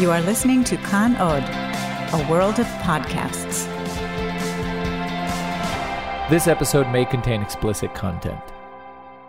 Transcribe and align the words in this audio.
You 0.00 0.10
are 0.10 0.22
listening 0.22 0.64
to 0.64 0.78
Kan 0.78 1.14
Od, 1.16 1.42
a 2.14 2.30
world 2.30 2.58
of 2.58 2.64
podcasts. 2.80 3.68
This 6.30 6.48
episode 6.48 6.88
may 6.88 7.04
contain 7.04 7.42
explicit 7.42 7.94
content. 7.94 8.40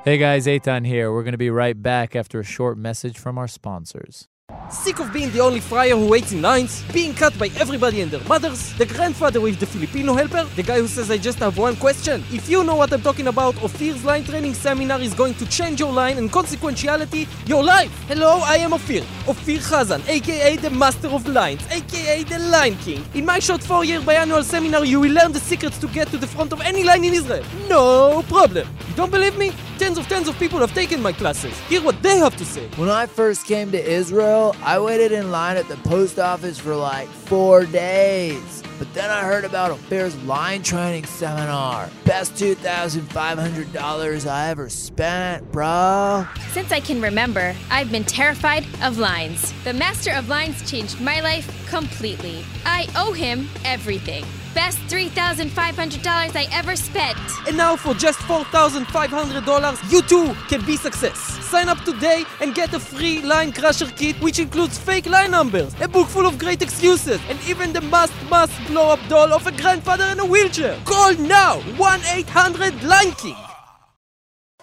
Hey 0.06 0.18
guys, 0.18 0.48
Eitan 0.48 0.88
here. 0.88 1.12
We're 1.12 1.24
going 1.24 1.34
to 1.34 1.38
be 1.38 1.50
right 1.50 1.84
back 1.84 2.16
after 2.16 2.40
a 2.40 2.46
short 2.46 2.78
message 2.78 3.20
from 3.20 3.38
our 3.38 3.50
sponsors. 3.50 4.30
Sick 4.72 5.00
of 5.00 5.12
being 5.12 5.30
the 5.32 5.42
only 5.42 5.60
friar 5.60 5.98
who 5.98 6.08
waits 6.08 6.32
in 6.32 6.42
lines? 6.42 6.82
Being 6.94 7.14
cut 7.14 7.38
by 7.38 7.50
everybody 7.60 8.00
and 8.02 8.10
their 8.10 8.24
mothers? 8.24 8.74
The 8.78 8.86
grandfather 8.86 9.42
with 9.42 9.60
the 9.60 9.66
Filipino 9.66 10.14
helper? 10.14 10.46
The 10.56 10.64
guy 10.64 10.80
who 10.80 10.88
says 10.88 11.12
I 11.12 11.18
just 11.18 11.40
have 11.40 11.58
one 11.58 11.76
question? 11.76 12.24
If 12.32 12.50
you 12.50 12.64
know 12.64 12.76
what 12.76 12.94
I'm 12.94 13.02
talking 13.02 13.28
about, 13.28 13.54
Ophir's 13.62 14.06
line 14.06 14.24
training 14.24 14.54
seminar 14.54 15.02
is 15.02 15.14
going 15.14 15.34
to 15.36 15.46
change 15.46 15.82
your 15.82 15.92
line 15.92 16.18
and 16.18 16.32
consequentiality 16.32 17.28
your 17.48 17.64
life. 17.66 17.92
Hello, 18.08 18.40
I 18.44 18.56
am 18.58 18.72
Ophir. 18.72 19.04
Ophir 19.28 19.60
Khazan, 19.60 20.08
aka 20.08 20.56
the 20.56 20.70
Master 20.70 21.10
of 21.10 21.28
Lines, 21.28 21.62
aka 21.70 22.24
the 22.24 22.40
Line 22.40 22.78
King. 22.78 23.04
In 23.14 23.26
my 23.26 23.40
short 23.40 23.62
four-year 23.62 24.00
biannual 24.00 24.44
seminar, 24.44 24.86
you 24.86 25.02
will 25.02 25.12
learn 25.12 25.34
the 25.34 25.40
secrets 25.40 25.78
to 25.80 25.88
get 25.88 26.08
to 26.12 26.18
the 26.18 26.28
front 26.28 26.54
of 26.54 26.62
any 26.62 26.86
line 26.86 27.04
in 27.04 27.14
Israel. 27.14 27.44
No 27.68 28.24
problem. 28.30 28.68
You 28.88 28.96
don't 28.96 29.12
believe 29.12 29.38
me? 29.38 29.52
Tens 29.78 29.98
of 29.98 30.08
tens 30.08 30.28
of 30.28 30.38
people 30.38 30.60
have 30.60 30.74
taken 30.74 31.02
my 31.02 31.12
classes. 31.12 31.58
Hear 31.62 31.82
what 31.82 32.02
they 32.04 32.18
have 32.18 32.36
to 32.38 32.46
say. 32.46 32.68
When 32.78 32.90
I 32.90 33.06
first 33.06 33.46
came 33.46 33.72
to 33.72 33.82
Israel, 33.84 34.41
I 34.64 34.80
waited 34.80 35.12
in 35.12 35.32
line 35.32 35.58
at 35.58 35.68
the 35.68 35.78
post 35.78 36.20
office 36.20 36.60
for 36.60 36.76
like 36.76 37.08
four 37.08 37.66
days. 37.66 38.64
But 38.82 38.96
then 38.96 39.12
I 39.12 39.22
heard 39.22 39.46
about 39.46 39.70
Ophir's 39.70 40.16
line 40.24 40.64
training 40.64 41.06
seminar. 41.06 41.88
Best 42.04 42.34
$2,500 42.34 44.28
I 44.28 44.50
ever 44.50 44.70
spent, 44.70 45.52
bro. 45.52 46.26
Since 46.50 46.72
I 46.72 46.80
can 46.80 47.00
remember, 47.00 47.54
I've 47.70 47.92
been 47.92 48.06
terrified 48.06 48.66
of 48.82 48.98
lines. 48.98 49.54
The 49.66 49.74
Master 49.74 50.14
of 50.14 50.30
Lines 50.30 50.68
changed 50.68 51.00
my 51.00 51.22
life 51.22 51.48
completely. 51.70 52.44
I 52.66 52.88
owe 52.96 53.14
him 53.14 53.48
everything. 53.64 54.26
Best 54.54 54.80
$3,500 54.90 56.36
I 56.36 56.48
ever 56.52 56.76
spent. 56.76 57.18
And 57.48 57.56
now 57.56 57.78
for 57.78 57.94
just 57.94 58.20
$4,500, 58.20 59.92
you 59.92 60.02
too 60.02 60.34
can 60.50 60.66
be 60.66 60.76
success. 60.76 61.18
Sign 61.46 61.70
up 61.70 61.80
today 61.86 62.26
and 62.42 62.54
get 62.54 62.74
a 62.74 62.80
free 62.80 63.22
line 63.22 63.54
crusher 63.54 63.86
kit 63.86 64.18
which 64.22 64.40
includes 64.40 64.78
fake 64.78 65.06
line 65.06 65.32
numbers, 65.32 65.74
a 65.80 65.88
book 65.88 66.08
full 66.08 66.26
of 66.26 66.38
great 66.38 66.62
excuses, 66.62 67.22
and 67.30 67.40
even 67.48 67.72
the 67.72 67.80
must 67.80 68.14
must 68.30 68.52
blow 68.72 68.92
up 68.92 69.00
doll 69.10 69.34
of 69.34 69.46
a 69.46 69.52
grandfather 69.52 70.06
in 70.06 70.20
a 70.22 70.26
wheelchair. 70.26 70.80
Call 70.86 71.14
now 71.16 71.60
1-800 71.76 73.18
King. 73.18 73.36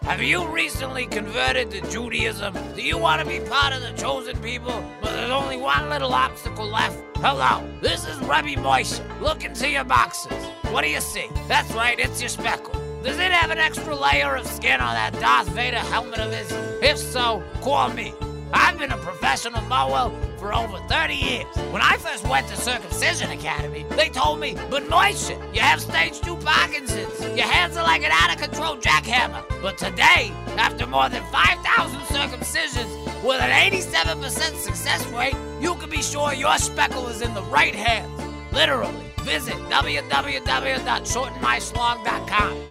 Have 0.01 0.23
you 0.23 0.49
recently 0.49 1.05
converted 1.07 1.71
to 1.73 1.83
Judaism? 1.91 2.55
Do 2.75 2.81
you 2.81 2.97
want 2.97 3.21
to 3.21 3.29
be 3.29 3.47
part 3.51 3.75
of 3.75 3.83
the 3.83 3.93
chosen 4.01 4.39
people? 4.39 4.83
But 5.03 5.13
there's 5.13 5.31
only 5.31 5.59
one 5.59 5.91
little 5.91 6.15
obstacle 6.15 6.67
left. 6.67 6.99
Hello, 7.19 7.63
this 7.83 8.07
is 8.09 8.17
Rebbe 8.21 8.59
Moishe. 8.63 8.99
Look 9.21 9.45
into 9.45 9.69
your 9.69 9.85
boxes. 9.85 10.33
What 10.71 10.85
do 10.85 10.89
you 10.91 11.03
see? 11.03 11.29
That's 11.47 11.71
right, 11.73 11.99
it's 11.99 12.23
your 12.23 12.31
speckle. 12.31 12.81
Does 13.05 13.19
it 13.19 13.31
have 13.31 13.51
an 13.51 13.59
extra 13.59 13.95
layer 13.95 14.35
of 14.37 14.47
skin 14.47 14.81
on 14.81 14.95
that 14.95 15.13
Darth 15.21 15.49
Vader 15.51 15.77
helmet 15.77 16.21
of 16.21 16.33
his? 16.33 16.51
If 16.83 16.97
so, 16.97 17.43
call 17.61 17.91
me. 17.91 18.15
I've 18.53 18.79
been 18.79 18.93
a 18.93 18.97
professional 18.97 19.61
mohel 19.63 20.13
for 20.39 20.55
over 20.55 20.79
30 20.89 21.15
years. 21.15 21.47
When 21.71 21.83
I 21.83 21.97
first 21.99 22.27
went 22.29 22.47
to 22.49 22.57
Circumcision 22.57 23.31
Academy, 23.31 23.85
they 23.91 24.09
told 24.09 24.41
me, 24.41 24.57
but 24.71 24.85
Moishe, 24.85 25.37
you 25.55 25.61
have 25.61 25.81
stage 25.81 26.21
2 26.21 26.37
Parkinson's. 26.37 27.21
Your 27.37 27.47
hands 27.47 27.77
are 27.77 27.85
like 27.85 28.03
an 28.03 28.11
out 28.13 28.35
of 28.35 28.41
control 28.41 28.77
jackhammer. 28.77 29.45
But 29.61 29.77
today, 29.79 30.33
after 30.57 30.87
more 30.87 31.09
than 31.09 31.25
5,000 31.25 32.01
circumcisions 32.03 32.89
with 33.25 33.41
an 33.41 33.51
87% 33.73 34.57
success 34.57 35.05
rate, 35.09 35.35
you 35.61 35.75
can 35.75 35.91
be 35.91 36.03
sure 36.03 36.33
your 36.33 36.57
speckle 36.59 37.09
is 37.09 37.21
in 37.21 37.35
the 37.35 37.43
right 37.45 37.75
hands. 37.75 38.13
Literally. 38.53 38.95
Visit 39.21 39.55
www.shortenmyslong.com. 39.69 42.63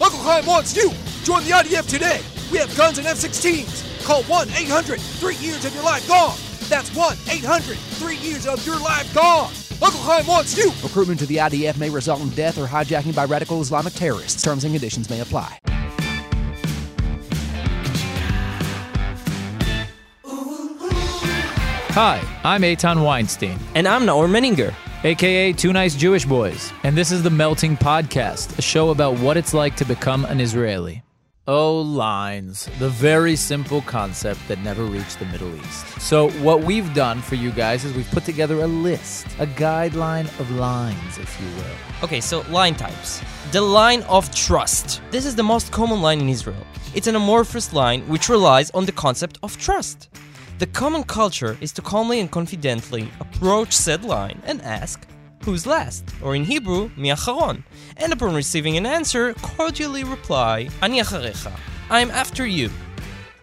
Uncle 0.00 0.20
Chaim 0.20 0.46
wants 0.46 0.76
you. 0.76 0.92
Join 1.24 1.42
the 1.44 1.50
IDF 1.50 1.88
today. 1.88 2.20
We 2.50 2.58
have 2.58 2.74
guns 2.76 2.98
and 2.98 3.06
F-16s. 3.06 3.87
Call 4.08 4.22
1-800, 4.22 4.98
three 5.20 5.36
years 5.36 5.66
of 5.66 5.74
your 5.74 5.84
life 5.84 6.08
gone. 6.08 6.34
That's 6.70 6.88
1-800, 6.96 7.76
three 7.98 8.16
years 8.16 8.46
of 8.46 8.64
your 8.66 8.80
life 8.80 9.12
gone. 9.14 9.52
Uncle 9.82 10.00
Chaim 10.00 10.26
wants 10.26 10.56
you. 10.56 10.70
Recruitment 10.82 11.20
to 11.20 11.26
the 11.26 11.36
IDF 11.36 11.76
may 11.76 11.90
result 11.90 12.22
in 12.22 12.30
death 12.30 12.56
or 12.56 12.66
hijacking 12.66 13.14
by 13.14 13.26
radical 13.26 13.60
Islamic 13.60 13.92
terrorists. 13.92 14.42
Terms 14.42 14.64
and 14.64 14.72
conditions 14.72 15.10
may 15.10 15.20
apply. 15.20 15.58
Hi, 21.92 22.22
I'm 22.44 22.62
Eitan 22.62 23.04
Weinstein, 23.04 23.58
And 23.74 23.86
I'm 23.86 24.06
Naor 24.06 24.26
Menninger. 24.26 24.72
aka 25.04 25.52
Two 25.52 25.74
Nice 25.74 25.94
Jewish 25.94 26.24
Boys, 26.24 26.72
and 26.82 26.96
this 26.96 27.12
is 27.12 27.22
the 27.22 27.28
Melting 27.30 27.76
Podcast, 27.76 28.58
a 28.58 28.62
show 28.62 28.88
about 28.88 29.18
what 29.18 29.36
it's 29.36 29.52
like 29.52 29.76
to 29.76 29.84
become 29.84 30.24
an 30.24 30.40
Israeli. 30.40 31.02
Oh, 31.50 31.80
lines. 31.80 32.68
The 32.78 32.90
very 32.90 33.34
simple 33.34 33.80
concept 33.80 34.46
that 34.48 34.58
never 34.58 34.84
reached 34.84 35.18
the 35.18 35.24
Middle 35.24 35.56
East. 35.56 35.98
So, 35.98 36.28
what 36.42 36.62
we've 36.62 36.92
done 36.92 37.22
for 37.22 37.36
you 37.36 37.50
guys 37.52 37.86
is 37.86 37.94
we've 37.94 38.10
put 38.10 38.26
together 38.26 38.60
a 38.60 38.66
list, 38.66 39.24
a 39.38 39.46
guideline 39.46 40.26
of 40.40 40.50
lines, 40.50 41.16
if 41.16 41.40
you 41.40 41.46
will. 41.56 42.04
Okay, 42.04 42.20
so 42.20 42.42
line 42.50 42.74
types. 42.74 43.22
The 43.50 43.62
line 43.62 44.02
of 44.02 44.30
trust. 44.34 45.00
This 45.10 45.24
is 45.24 45.34
the 45.34 45.42
most 45.42 45.72
common 45.72 46.02
line 46.02 46.20
in 46.20 46.28
Israel. 46.28 46.66
It's 46.94 47.06
an 47.06 47.16
amorphous 47.16 47.72
line 47.72 48.02
which 48.08 48.28
relies 48.28 48.70
on 48.72 48.84
the 48.84 48.92
concept 48.92 49.38
of 49.42 49.56
trust. 49.56 50.10
The 50.58 50.66
common 50.66 51.02
culture 51.02 51.56
is 51.62 51.72
to 51.72 51.80
calmly 51.80 52.20
and 52.20 52.30
confidently 52.30 53.10
approach 53.20 53.72
said 53.72 54.04
line 54.04 54.42
and 54.44 54.60
ask, 54.60 55.06
Who's 55.44 55.66
last? 55.66 56.04
Or 56.22 56.34
in 56.34 56.44
Hebrew, 56.44 56.90
Mi 56.96 57.10
acharon. 57.10 57.62
And 57.96 58.12
upon 58.12 58.34
receiving 58.34 58.76
an 58.76 58.86
answer, 58.86 59.34
cordially 59.34 60.04
reply, 60.04 60.68
Ani 60.82 61.00
acharecha. 61.00 61.52
I'm 61.90 62.10
after 62.10 62.46
you. 62.46 62.70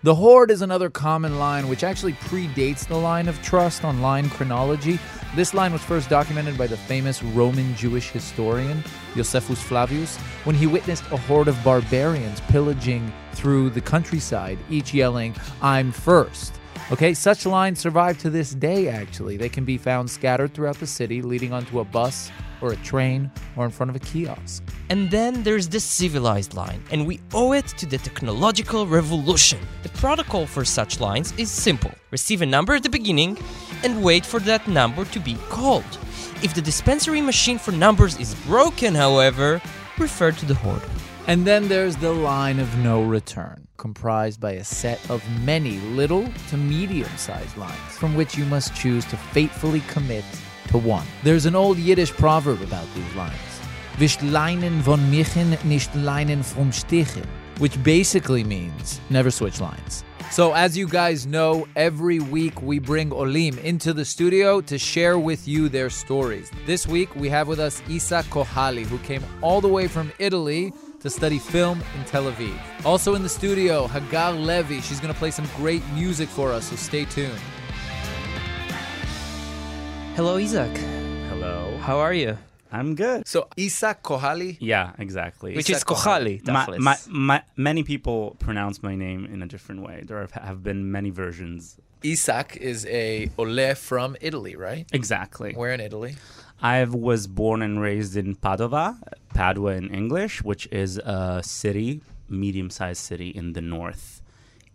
The 0.04 0.14
Horde 0.14 0.52
is 0.52 0.62
another 0.62 0.92
common 0.92 1.40
line 1.40 1.68
which 1.68 1.84
actually 1.84 2.14
predates 2.14 2.86
the 2.86 2.98
line 2.98 3.28
of 3.28 3.42
trust 3.42 3.84
on 3.84 4.04
line 4.04 4.30
chronology. 4.30 5.00
This 5.36 5.56
line 5.56 5.74
was 5.74 5.82
first 5.82 6.10
documented 6.10 6.60
by 6.60 6.68
the 6.68 6.78
famous 6.78 7.24
Roman 7.24 7.76
Jewish 7.76 8.12
historian 8.12 8.84
Josephus 9.16 9.62
Flavius 9.64 10.18
when 10.44 10.56
he 10.56 10.68
witnessed 10.68 11.06
a 11.12 11.18
horde 11.18 11.48
of 11.48 11.64
barbarians 11.64 12.40
pillaging 12.42 13.12
through 13.32 13.72
the 13.72 13.82
countryside, 13.82 14.60
each 14.70 14.94
yelling, 14.94 15.36
I'm 15.62 15.92
first. 15.92 16.54
Okay, 16.92 17.16
such 17.16 17.48
lines 17.48 17.80
survive 17.80 18.20
to 18.20 18.30
this 18.30 18.54
day, 18.54 18.90
actually. 18.90 19.38
They 19.38 19.50
can 19.50 19.66
be 19.66 19.76
found 19.76 20.08
scattered 20.08 20.54
throughout 20.54 20.78
the 20.78 20.86
city, 20.86 21.24
leading 21.24 21.52
onto 21.52 21.80
a 21.80 21.84
bus 21.84 22.30
or 22.62 22.74
a 22.74 22.76
train 22.78 23.32
or 23.56 23.66
in 23.66 23.72
front 23.72 23.90
of 23.90 23.96
a 23.96 24.00
kiosk. 24.00 24.62
And 24.92 25.10
then 25.10 25.42
there's 25.42 25.68
the 25.68 25.80
civilized 25.80 26.54
line, 26.54 26.84
and 26.92 27.08
we 27.08 27.22
owe 27.34 27.54
it 27.54 27.68
to 27.80 27.88
the 27.88 27.98
technological 27.98 28.86
revolution. 28.86 29.58
The 29.82 29.90
protocol 29.90 30.46
for 30.46 30.64
such 30.64 31.00
lines 31.00 31.34
is 31.40 31.50
simple 31.50 31.92
receive 32.12 32.44
a 32.44 32.46
number 32.46 32.76
at 32.76 32.84
the 32.84 32.90
beginning 32.90 33.36
and 33.84 34.04
wait 34.04 34.24
for 34.24 34.40
that 34.42 34.68
number 34.68 35.06
to 35.06 35.20
be 35.20 35.36
called. 35.50 35.98
If 36.44 36.54
the 36.54 36.62
dispensary 36.62 37.20
machine 37.20 37.58
for 37.58 37.72
numbers 37.72 38.20
is 38.20 38.36
broken, 38.46 38.94
however, 38.94 39.60
refer 39.98 40.32
to 40.34 40.46
the 40.46 40.54
horde. 40.54 40.84
And 41.26 41.46
then 41.48 41.68
there's 41.68 41.96
the 41.96 42.14
line 42.14 42.60
of 42.60 42.78
no 42.78 43.02
return, 43.02 43.65
comprised 43.78 44.40
by 44.40 44.54
a 44.54 44.64
set 44.64 45.00
of 45.10 45.24
many 45.44 45.80
little 45.96 46.28
to 46.50 46.58
medium 46.58 47.10
sized 47.18 47.58
lines, 47.58 47.98
from 47.98 48.16
which 48.16 48.38
you 48.38 48.46
must 48.46 48.76
choose 48.76 49.06
to 49.06 49.18
faithfully 49.18 49.82
commit 49.88 50.26
to 50.68 50.78
one. 50.78 51.06
There's 51.24 51.46
an 51.46 51.56
old 51.56 51.78
Yiddish 51.78 52.12
proverb 52.12 52.62
about 52.62 52.88
these 52.96 53.16
lines. 53.16 53.34
Leinen 53.98 54.82
von 54.82 55.00
Michen, 55.10 55.58
nicht 55.64 55.94
Leinen 55.94 56.44
vom 56.44 56.72
Stichen, 56.72 57.26
which 57.60 57.82
basically 57.84 58.44
means 58.44 59.00
never 59.10 59.32
switch 59.32 59.62
lines. 59.62 60.04
So, 60.32 60.54
as 60.54 60.78
you 60.78 60.88
guys 60.88 61.26
know, 61.26 61.66
every 61.76 62.20
week 62.20 62.62
we 62.62 62.80
bring 62.80 63.14
Olim 63.14 63.58
into 63.60 63.94
the 63.94 64.04
studio 64.04 64.60
to 64.62 64.78
share 64.78 65.18
with 65.18 65.48
you 65.48 65.70
their 65.70 65.90
stories. 65.90 66.52
This 66.66 66.88
week 66.88 67.16
we 67.16 67.30
have 67.30 67.48
with 67.48 67.60
us 67.60 67.82
Isak 67.88 68.26
Kohaly, 68.26 68.84
who 68.86 68.98
came 69.00 69.24
all 69.42 69.62
the 69.62 69.70
way 69.70 69.88
from 69.88 70.12
Italy 70.20 70.74
to 71.06 71.10
study 71.12 71.38
film 71.38 71.84
in 71.96 72.04
Tel 72.06 72.24
Aviv. 72.32 72.58
Also 72.84 73.14
in 73.14 73.22
the 73.22 73.30
studio, 73.30 73.88
Hagar 73.88 74.34
Levy. 74.34 74.82
She's 74.82 75.00
going 75.00 75.14
to 75.14 75.18
play 75.18 75.32
some 75.32 75.48
great 75.56 75.84
music 75.94 76.28
for 76.28 76.52
us, 76.52 76.70
so 76.70 76.76
stay 76.76 77.06
tuned. 77.06 77.40
Hello, 80.16 80.38
Isak. 80.38 80.76
Hello. 81.30 81.78
How 81.82 82.00
are 82.00 82.14
you? 82.14 82.38
I'm 82.72 82.96
good. 82.96 83.28
So, 83.28 83.48
Isak 83.56 84.02
Kohaly? 84.02 84.58
Yeah, 84.60 84.94
exactly. 84.98 85.56
Which 85.56 85.70
is 85.70 85.84
Kohaly. 85.84 86.42
My, 86.46 86.78
my, 86.80 86.98
my, 87.08 87.44
many 87.56 87.84
people 87.84 88.36
pronounce 88.40 88.82
my 88.82 88.96
name 88.96 89.26
in 89.26 89.44
a 89.44 89.46
different 89.46 89.84
way. 89.84 90.04
There 90.06 90.20
have, 90.20 90.32
have 90.32 90.64
been 90.64 90.92
many 90.92 91.12
versions. 91.12 91.78
Isak 92.04 92.58
is 92.58 92.86
a 92.88 93.30
ole 93.38 93.76
from 93.76 94.18
Italy, 94.22 94.56
right? 94.56 94.88
Exactly. 94.92 95.54
Where 95.54 95.72
in 95.72 95.80
Italy? 95.80 96.16
I 96.66 96.84
was 96.86 97.28
born 97.28 97.62
and 97.62 97.80
raised 97.80 98.18
in 98.18 98.36
Padova, 98.36 98.98
Padua 99.36 99.74
in 99.74 99.94
English, 99.94 100.44
which 100.44 100.68
is 100.72 100.98
a 100.98 101.44
city, 101.44 102.02
medium-sized 102.28 103.04
city 103.04 103.30
in 103.30 103.54
the 103.54 103.62
north 103.62 104.15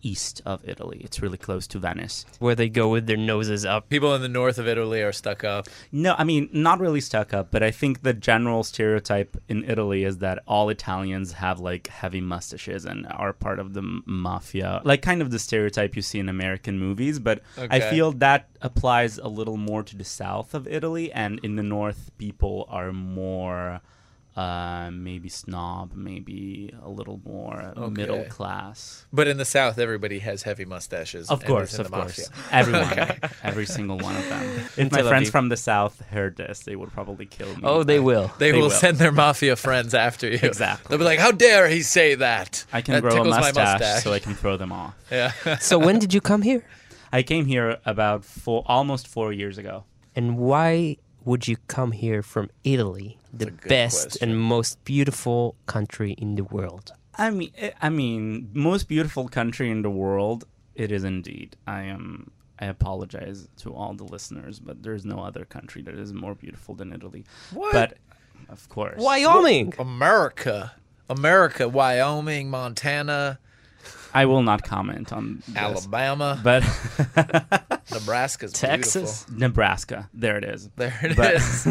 east 0.01 0.41
of 0.45 0.67
Italy. 0.67 1.01
It's 1.03 1.21
really 1.21 1.37
close 1.37 1.67
to 1.67 1.79
Venice. 1.79 2.25
Where 2.39 2.55
they 2.55 2.69
go 2.69 2.89
with 2.89 3.07
their 3.07 3.17
noses 3.17 3.65
up. 3.65 3.89
People 3.89 4.13
in 4.15 4.21
the 4.21 4.29
north 4.29 4.57
of 4.57 4.67
Italy 4.67 5.01
are 5.01 5.11
stuck 5.11 5.43
up. 5.43 5.67
No, 5.91 6.15
I 6.17 6.23
mean, 6.23 6.49
not 6.51 6.79
really 6.79 7.01
stuck 7.01 7.33
up, 7.33 7.51
but 7.51 7.63
I 7.63 7.71
think 7.71 8.03
the 8.03 8.13
general 8.13 8.63
stereotype 8.63 9.37
in 9.47 9.63
Italy 9.63 10.03
is 10.03 10.19
that 10.19 10.39
all 10.47 10.69
Italians 10.69 11.33
have 11.33 11.59
like 11.59 11.87
heavy 11.87 12.21
mustaches 12.21 12.85
and 12.85 13.07
are 13.07 13.33
part 13.33 13.59
of 13.59 13.73
the 13.73 14.01
mafia. 14.05 14.81
Like, 14.83 15.01
kind 15.01 15.21
of 15.21 15.31
the 15.31 15.39
stereotype 15.39 15.95
you 15.95 16.01
see 16.01 16.19
in 16.19 16.29
American 16.29 16.79
movies, 16.79 17.19
but 17.19 17.41
I 17.57 17.79
feel 17.79 18.11
that 18.13 18.49
applies 18.61 19.17
a 19.17 19.27
little 19.27 19.57
more 19.57 19.83
to 19.83 19.95
the 19.95 20.03
south 20.03 20.53
of 20.53 20.67
Italy, 20.67 21.11
and 21.11 21.39
in 21.43 21.55
the 21.55 21.63
north, 21.63 22.11
people 22.17 22.65
are 22.69 22.91
more. 22.91 23.81
Uh, 24.33 24.89
maybe 24.93 25.27
snob, 25.27 25.91
maybe 25.93 26.73
a 26.81 26.89
little 26.89 27.19
more 27.25 27.73
middle 27.89 28.23
class. 28.25 29.05
But 29.11 29.27
in 29.27 29.35
the 29.35 29.43
south, 29.43 29.77
everybody 29.77 30.19
has 30.19 30.43
heavy 30.43 30.63
mustaches. 30.63 31.29
Of 31.29 31.43
course, 31.43 31.77
of 31.77 31.91
course. 31.91 32.29
mafia. 32.29 32.47
Everyone, 32.51 33.19
every 33.43 33.65
single 33.65 33.97
one 33.97 34.15
of 34.15 34.29
them. 34.29 34.65
If 34.77 34.91
my 34.93 35.01
friends 35.03 35.29
from 35.29 35.49
the 35.49 35.57
south 35.57 35.99
heard 36.11 36.37
this, 36.37 36.59
they 36.61 36.77
would 36.77 36.93
probably 36.93 37.25
kill 37.25 37.53
me. 37.55 37.61
Oh, 37.63 37.83
they 37.83 37.99
will. 37.99 38.31
They, 38.37 38.51
They 38.51 38.57
will, 38.57 38.63
will. 38.69 38.69
send 38.69 38.99
their 38.99 39.11
mafia 39.11 39.57
friends 39.57 39.93
after 39.93 40.27
you. 40.29 40.39
Exactly. 40.41 40.87
They'll 40.87 40.99
be 40.99 41.03
like, 41.03 41.19
"How 41.19 41.31
dare 41.33 41.67
he 41.67 41.81
say 41.81 42.15
that?" 42.15 42.63
I 42.71 42.81
can 42.81 42.93
That 42.93 43.01
grow 43.01 43.21
a 43.21 43.25
my 43.25 43.41
mustache, 43.41 43.55
mustache. 43.81 44.03
so 44.03 44.13
I 44.13 44.19
can 44.19 44.33
throw 44.35 44.55
them 44.55 44.71
off. 44.71 44.93
Yeah. 45.11 45.33
So 45.59 45.77
when 45.77 45.99
did 45.99 46.13
you 46.13 46.21
come 46.21 46.41
here? 46.41 46.63
I 47.11 47.21
came 47.23 47.45
here 47.47 47.79
about 47.85 48.23
four, 48.23 48.63
almost 48.65 49.07
four 49.09 49.33
years 49.33 49.57
ago. 49.57 49.83
And 50.15 50.37
why 50.37 50.97
would 51.25 51.47
you 51.47 51.57
come 51.67 51.91
here 51.91 52.21
from 52.21 52.49
Italy, 52.63 53.17
the 53.33 53.51
best 53.51 54.11
question. 54.11 54.29
and 54.29 54.39
most 54.39 54.83
beautiful 54.83 55.55
country 55.65 56.13
in 56.13 56.35
the 56.35 56.43
world? 56.43 56.93
I 57.17 57.29
mean, 57.29 57.51
eh, 57.57 57.71
I 57.81 57.89
mean, 57.89 58.49
most 58.53 58.87
beautiful 58.87 59.27
country 59.27 59.69
in 59.69 59.81
the 59.81 59.89
world. 59.89 60.45
It 60.75 60.91
is 60.91 61.03
indeed. 61.03 61.55
I 61.67 61.83
am. 61.83 62.31
I 62.59 62.65
apologize 62.65 63.47
to 63.57 63.73
all 63.73 63.93
the 63.93 64.03
listeners, 64.03 64.59
but 64.59 64.83
there's 64.83 65.03
no 65.03 65.19
other 65.19 65.45
country 65.45 65.81
that 65.81 65.95
is 65.95 66.13
more 66.13 66.35
beautiful 66.35 66.75
than 66.75 66.93
Italy. 66.93 67.25
What? 67.53 67.73
But 67.73 67.97
of 68.49 68.69
course, 68.69 69.01
Wyoming. 69.01 69.73
America, 69.79 70.73
America, 71.09 71.67
Wyoming, 71.67 72.49
Montana, 72.49 73.39
I 74.13 74.25
will 74.25 74.43
not 74.43 74.63
comment 74.63 75.11
on 75.13 75.41
this. 75.47 75.57
Alabama, 75.57 76.39
but 76.43 76.63
Nebraska's 77.91 78.53
Texas. 78.53 79.23
beautiful. 79.23 79.39
Nebraska. 79.39 80.09
There 80.13 80.37
it 80.37 80.43
is. 80.43 80.69
There 80.75 80.97
it 81.01 81.15
but 81.15 81.35
is. 81.35 81.65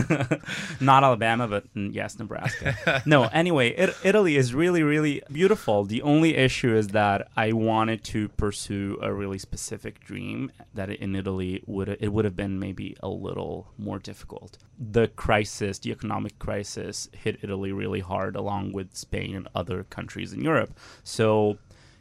not 0.81 1.05
Alabama, 1.05 1.49
but 1.49 1.73
mm, 1.75 1.95
yes, 1.95 2.19
Nebraska. 2.19 3.03
no, 3.07 3.25
anyway, 3.25 3.71
it, 3.71 3.97
Italy 4.05 4.37
is 4.37 4.55
really, 4.55 4.83
really 4.83 5.23
beautiful. 5.33 5.85
The 5.85 6.03
only 6.03 6.37
issue 6.37 6.75
is 6.75 6.89
that 6.89 7.29
I 7.37 7.53
wanted 7.53 8.05
to 8.05 8.29
pursue 8.31 8.99
a 9.03 9.13
really 9.13 9.39
specific 9.39 10.01
dream 10.01 10.53
that 10.75 10.91
in 10.91 11.17
Italy 11.17 11.63
would 11.67 11.89
it 11.89 12.13
would 12.13 12.25
have 12.25 12.37
been 12.37 12.59
maybe 12.59 12.97
a 13.03 13.09
little 13.09 13.73
more 13.79 13.99
difficult. 13.99 14.59
The 14.79 15.09
crisis, 15.09 15.79
the 15.79 15.91
economic 15.91 16.39
crisis, 16.39 17.09
hit 17.13 17.39
Italy 17.43 17.73
really 17.73 18.01
hard, 18.01 18.37
along 18.37 18.73
with 18.73 18.95
Spain 18.95 19.35
and 19.35 19.49
other 19.55 19.85
countries 19.85 20.33
in 20.33 20.43
Europe. 20.43 20.77
So 21.05 21.59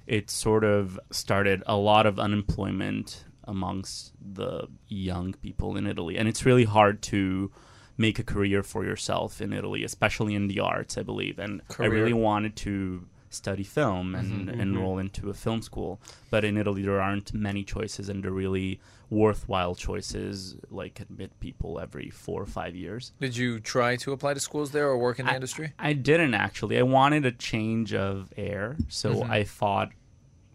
it 0.07 0.29
sort 0.29 0.63
of 0.63 0.99
started 1.11 1.61
a 1.67 1.77
lot 1.77 2.07
of 2.07 2.19
unemployment 2.19 3.25
amongst 3.49 4.13
the 4.39 4.67
young 4.87 5.33
people 5.45 5.69
in 5.79 5.85
Italy. 5.93 6.15
And 6.17 6.27
it's 6.29 6.45
really 6.49 6.65
hard 6.77 7.01
to 7.13 7.51
make 7.97 8.17
a 8.19 8.23
career 8.23 8.61
for 8.63 8.81
yourself 8.85 9.41
in 9.41 9.51
Italy, 9.59 9.83
especially 9.83 10.33
in 10.39 10.47
the 10.47 10.59
arts, 10.73 10.97
I 10.97 11.03
believe. 11.03 11.37
And 11.39 11.61
I 11.79 11.85
really 11.97 12.13
wanted 12.13 12.55
to 12.67 13.05
study 13.31 13.63
film 13.79 14.15
and 14.15 14.29
Mm-hmm, 14.49 14.59
enroll 14.61 14.97
into 15.03 15.29
a 15.29 15.33
film 15.33 15.61
school. 15.61 15.91
But 16.31 16.41
in 16.49 16.57
Italy, 16.57 16.81
there 16.81 17.01
aren't 17.01 17.33
many 17.33 17.63
choices, 17.63 18.09
and 18.09 18.23
they're 18.23 18.31
really 18.45 18.79
worthwhile 19.11 19.75
choices, 19.75 20.55
like 20.71 20.99
admit 20.99 21.31
people 21.39 21.79
every 21.79 22.09
four 22.09 22.41
or 22.41 22.45
five 22.59 22.73
years. 22.75 23.11
Did 23.19 23.35
you 23.35 23.59
try 23.59 23.95
to 23.97 24.13
apply 24.13 24.33
to 24.35 24.39
schools 24.39 24.71
there 24.71 24.87
or 24.87 24.97
work 24.97 25.19
in 25.19 25.25
the 25.25 25.31
I- 25.31 25.35
industry? 25.35 25.73
I 25.77 25.93
didn't 25.93 26.33
actually. 26.35 26.77
I 26.79 26.83
wanted 26.83 27.25
a 27.25 27.31
change 27.31 27.93
of 27.93 28.31
air, 28.37 28.77
so 28.87 29.07
Mm-hmm. 29.15 29.31
I 29.31 29.43
thought. 29.43 29.89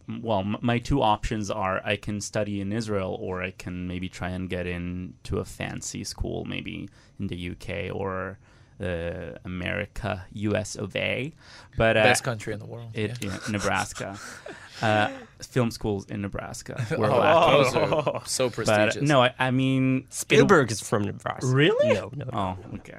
Well, 0.08 0.40
m- 0.40 0.56
my 0.60 0.78
two 0.78 1.00
options 1.02 1.50
are 1.50 1.80
I 1.84 1.96
can 1.96 2.20
study 2.20 2.60
in 2.60 2.72
Israel, 2.72 3.16
or 3.20 3.42
I 3.42 3.50
can 3.52 3.88
maybe 3.88 4.08
try 4.08 4.28
and 4.30 4.48
get 4.50 4.66
into 4.66 5.38
a 5.38 5.44
fancy 5.44 6.04
school, 6.04 6.44
maybe 6.44 6.88
in 7.18 7.28
the 7.28 7.50
UK 7.50 7.94
or 7.94 8.38
uh, 8.80 9.38
America, 9.44 10.26
US 10.32 10.74
of 10.76 10.94
A. 10.96 11.32
But 11.78 11.96
uh, 11.96 12.02
Best 12.02 12.24
country 12.24 12.52
in 12.52 12.58
the 12.58 12.66
world. 12.66 12.90
it, 12.94 13.16
yeah, 13.24 13.38
Nebraska. 13.50 14.18
uh, 14.82 15.08
film 15.40 15.70
schools 15.70 16.04
in 16.06 16.20
Nebraska. 16.22 16.84
were 16.98 17.10
Oh, 17.10 17.18
lacking. 17.18 17.62
those 17.62 17.74
are 17.76 18.22
so 18.26 18.50
prestigious. 18.50 18.96
But 18.96 19.02
no, 19.04 19.22
I, 19.22 19.32
I 19.38 19.50
mean 19.52 20.06
Spielberg 20.10 20.70
is 20.72 20.80
from 20.80 21.04
Nebraska. 21.04 21.46
Really? 21.46 21.94
No, 21.94 22.10
no. 22.14 22.26
Oh, 22.32 22.56
okay. 22.76 22.98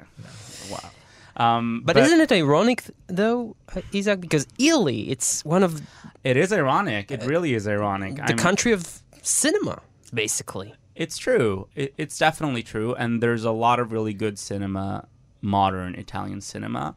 Wow. 0.70 0.90
Um, 1.36 1.82
But, 1.84 1.96
isn't 1.98 2.20
it 2.20 2.32
ironic, 2.32 2.84
though, 3.08 3.56
uh, 3.74 3.82
Isak? 3.92 4.20
Because 4.20 4.46
Italy, 4.58 5.10
it's 5.10 5.44
one 5.44 5.62
of 5.62 5.82
It 6.24 6.36
is 6.36 6.52
ironic. 6.52 7.10
It 7.10 7.22
really 7.24 7.54
is 7.54 7.68
ironic. 7.68 8.16
the 8.16 8.22
I'm- 8.22 8.38
country 8.38 8.72
of 8.72 9.02
cinema, 9.22 9.80
basically. 10.14 10.74
It's 10.94 11.18
true. 11.18 11.68
It, 11.74 11.92
it's 11.98 12.18
definitely 12.18 12.62
true. 12.62 12.94
And 12.94 13.22
there's 13.22 13.44
a 13.44 13.50
lot 13.50 13.78
of 13.80 13.92
really 13.92 14.14
good 14.14 14.38
cinema, 14.38 15.06
modern 15.42 15.94
Italian 15.94 16.40
cinema. 16.40 16.94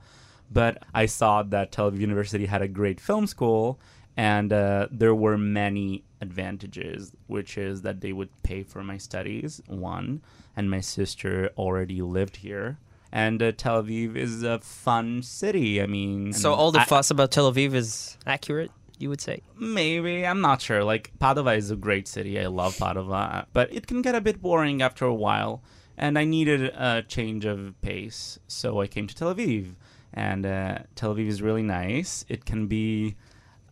But 0.51 0.83
I 0.93 1.05
saw 1.05 1.43
that 1.43 1.71
Tel 1.73 1.91
Aviv 1.91 1.99
University 1.99 2.45
had 2.45 2.61
a 2.61 2.67
great 2.67 2.99
film 3.01 3.27
school, 3.27 3.79
and 4.17 4.51
uh, 4.53 4.87
there 4.89 5.13
were 5.13 5.37
many 5.37 6.03
advantages, 6.21 7.11
which 7.27 7.57
is 7.57 7.81
that 7.83 8.01
they 8.01 8.13
would 8.13 8.29
pay 8.43 8.63
for 8.63 8.83
my 8.83 8.97
studies, 8.97 9.61
one, 9.67 10.21
and 10.55 10.69
my 10.71 10.79
sister 10.79 11.49
already 11.57 12.01
lived 12.01 12.37
here. 12.37 12.77
And 13.11 13.41
uh, 13.41 13.51
Tel 13.53 13.81
Aviv 13.83 14.15
is 14.15 14.43
a 14.43 14.59
fun 14.59 15.23
city. 15.23 15.81
I 15.81 15.87
mean, 15.87 16.33
So 16.33 16.53
all 16.53 16.71
the 16.71 16.81
I- 16.81 16.85
fuss 16.85 17.09
about 17.11 17.31
Tel 17.31 17.51
Aviv 17.51 17.73
is 17.73 18.17
accurate, 18.27 18.71
you 18.99 19.09
would 19.09 19.21
say? 19.21 19.41
Maybe 19.57 20.25
I'm 20.25 20.41
not 20.41 20.61
sure. 20.61 20.83
Like 20.83 21.11
Padova 21.19 21.57
is 21.57 21.71
a 21.71 21.75
great 21.75 22.07
city. 22.07 22.39
I 22.39 22.47
love 22.47 22.75
Padova, 22.77 23.45
but 23.53 23.73
it 23.73 23.87
can 23.87 24.01
get 24.01 24.13
a 24.15 24.21
bit 24.21 24.41
boring 24.41 24.81
after 24.81 25.05
a 25.05 25.13
while. 25.13 25.63
And 25.97 26.17
I 26.17 26.23
needed 26.23 26.61
a 26.63 27.03
change 27.07 27.43
of 27.45 27.73
pace, 27.81 28.39
so 28.47 28.79
I 28.79 28.87
came 28.87 29.05
to 29.07 29.15
Tel 29.15 29.33
Aviv. 29.35 29.73
And 30.13 30.45
uh, 30.45 30.79
Tel 30.95 31.13
Aviv 31.15 31.27
is 31.27 31.41
really 31.41 31.61
nice. 31.63 32.25
It 32.29 32.45
can 32.45 32.67
be 32.67 33.15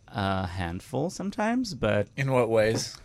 a 0.08 0.46
handful 0.48 1.10
sometimes, 1.10 1.74
but 1.74 2.08
In 2.18 2.32
what 2.32 2.50
ways? 2.50 2.98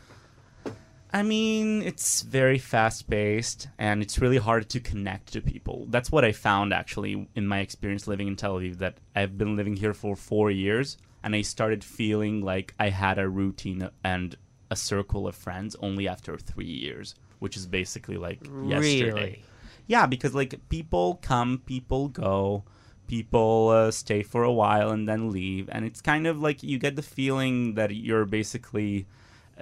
I 1.12 1.22
mean, 1.22 1.82
it's 1.82 2.22
very 2.22 2.58
fast 2.58 3.08
paced 3.08 3.68
and 3.78 4.02
it's 4.02 4.18
really 4.18 4.38
hard 4.38 4.70
to 4.70 4.80
connect 4.80 5.32
to 5.34 5.42
people. 5.42 5.86
That's 5.90 6.10
what 6.10 6.24
I 6.24 6.32
found 6.32 6.72
actually 6.72 7.28
in 7.34 7.46
my 7.46 7.58
experience 7.60 8.06
living 8.06 8.28
in 8.28 8.36
Tel 8.36 8.56
Aviv 8.56 8.78
that 8.78 8.98
I've 9.14 9.36
been 9.36 9.54
living 9.54 9.76
here 9.76 9.92
for 9.92 10.16
4 10.16 10.50
years 10.50 10.96
and 11.22 11.36
I 11.36 11.42
started 11.42 11.84
feeling 11.84 12.40
like 12.40 12.74
I 12.80 12.88
had 12.88 13.18
a 13.18 13.28
routine 13.28 13.90
and 14.02 14.36
a 14.70 14.76
circle 14.76 15.28
of 15.28 15.34
friends 15.34 15.76
only 15.80 16.08
after 16.08 16.38
3 16.38 16.64
years, 16.64 17.14
which 17.40 17.56
is 17.58 17.66
basically 17.66 18.16
like 18.16 18.40
yesterday. 18.64 19.12
Really? 19.12 19.44
Yeah, 19.86 20.06
because 20.06 20.34
like 20.34 20.66
people 20.70 21.18
come, 21.20 21.62
people 21.66 22.08
go, 22.08 22.64
people 23.06 23.68
uh, 23.68 23.90
stay 23.90 24.22
for 24.22 24.42
a 24.44 24.52
while 24.52 24.90
and 24.90 25.06
then 25.06 25.30
leave, 25.30 25.68
and 25.70 25.84
it's 25.84 26.00
kind 26.00 26.26
of 26.26 26.40
like 26.40 26.62
you 26.62 26.78
get 26.78 26.96
the 26.96 27.02
feeling 27.02 27.74
that 27.74 27.94
you're 27.94 28.24
basically 28.24 29.06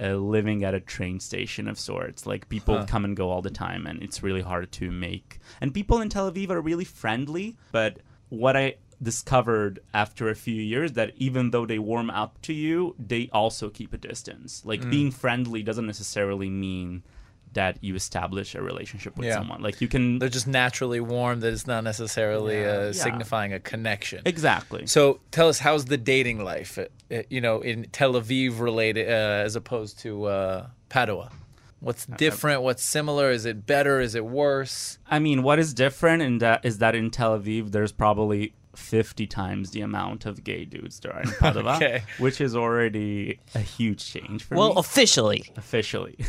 uh, 0.02 0.14
living 0.14 0.64
at 0.64 0.74
a 0.74 0.80
train 0.80 1.20
station 1.20 1.68
of 1.68 1.78
sorts. 1.78 2.26
Like 2.26 2.48
people 2.48 2.78
Huh. 2.78 2.86
come 2.86 3.04
and 3.04 3.16
go 3.16 3.30
all 3.30 3.42
the 3.42 3.50
time, 3.50 3.86
and 3.86 4.02
it's 4.02 4.22
really 4.22 4.40
hard 4.42 4.72
to 4.72 4.90
make. 4.90 5.38
And 5.60 5.74
people 5.74 6.00
in 6.00 6.08
Tel 6.08 6.30
Aviv 6.32 6.50
are 6.50 6.60
really 6.60 6.84
friendly, 6.84 7.56
but 7.72 7.98
what 8.30 8.56
I 8.56 8.76
discovered 9.02 9.80
after 9.94 10.28
a 10.28 10.34
few 10.34 10.54
years 10.54 10.92
that 10.92 11.12
even 11.16 11.50
though 11.50 11.66
they 11.66 11.78
warm 11.78 12.10
up 12.10 12.40
to 12.42 12.52
you, 12.52 12.94
they 12.98 13.28
also 13.32 13.68
keep 13.68 13.92
a 13.92 13.98
distance. 13.98 14.62
Like 14.64 14.82
Mm. 14.82 14.90
being 14.90 15.10
friendly 15.10 15.62
doesn't 15.62 15.86
necessarily 15.86 16.48
mean 16.50 17.02
that 17.52 17.78
you 17.82 17.96
establish 17.96 18.54
a 18.54 18.62
relationship 18.62 19.16
with 19.18 19.26
Yeah. 19.26 19.34
someone. 19.38 19.60
Like 19.60 19.80
you 19.80 19.88
can 19.88 20.20
They're 20.20 20.28
just 20.28 20.46
naturally 20.46 21.00
warm. 21.00 21.40
That 21.40 21.52
it's 21.52 21.66
not 21.66 21.82
necessarily 21.82 22.64
uh, 22.64 22.86
Yeah. 22.86 22.92
signifying 22.92 23.52
a 23.52 23.58
connection. 23.58 24.22
exactly. 24.24 24.86
So 24.86 25.20
tell 25.32 25.48
us, 25.48 25.58
how's 25.58 25.86
the 25.86 25.96
dating 25.96 26.44
life? 26.44 26.78
Uh, 27.10 27.14
uh, 27.14 27.22
you 27.28 27.40
know, 27.40 27.60
in 27.60 27.86
Tel 27.92 28.14
Aviv 28.14 28.60
related 28.60 29.08
uh, 29.08 29.44
as 29.44 29.56
opposed 29.56 29.98
to 30.00 30.24
uh, 30.24 30.66
Padua. 30.88 31.30
What's 31.80 32.04
different? 32.06 32.62
What's 32.62 32.82
similar? 32.82 33.30
Is 33.30 33.46
it 33.46 33.66
better? 33.66 34.00
Is 34.00 34.14
it 34.14 34.24
worse? 34.26 34.98
I 35.08 35.18
mean, 35.18 35.42
what 35.42 35.58
is 35.58 35.72
different 35.72 36.22
in 36.22 36.38
that 36.38 36.64
is 36.64 36.78
that 36.78 36.94
in 36.94 37.10
Tel 37.10 37.38
Aviv 37.38 37.72
there's 37.72 37.90
probably 37.92 38.52
50 38.76 39.26
times 39.26 39.70
the 39.70 39.80
amount 39.80 40.26
of 40.26 40.44
gay 40.44 40.64
dudes 40.66 41.00
there 41.00 41.14
are 41.14 41.22
in 41.22 41.30
Padua, 41.40 41.76
Okay. 41.76 42.02
which 42.18 42.40
is 42.40 42.54
already 42.54 43.38
a 43.54 43.60
huge 43.60 44.04
change 44.12 44.44
for 44.44 44.56
Well, 44.56 44.68
me. 44.70 44.74
officially. 44.78 45.44
officially. 45.56 46.16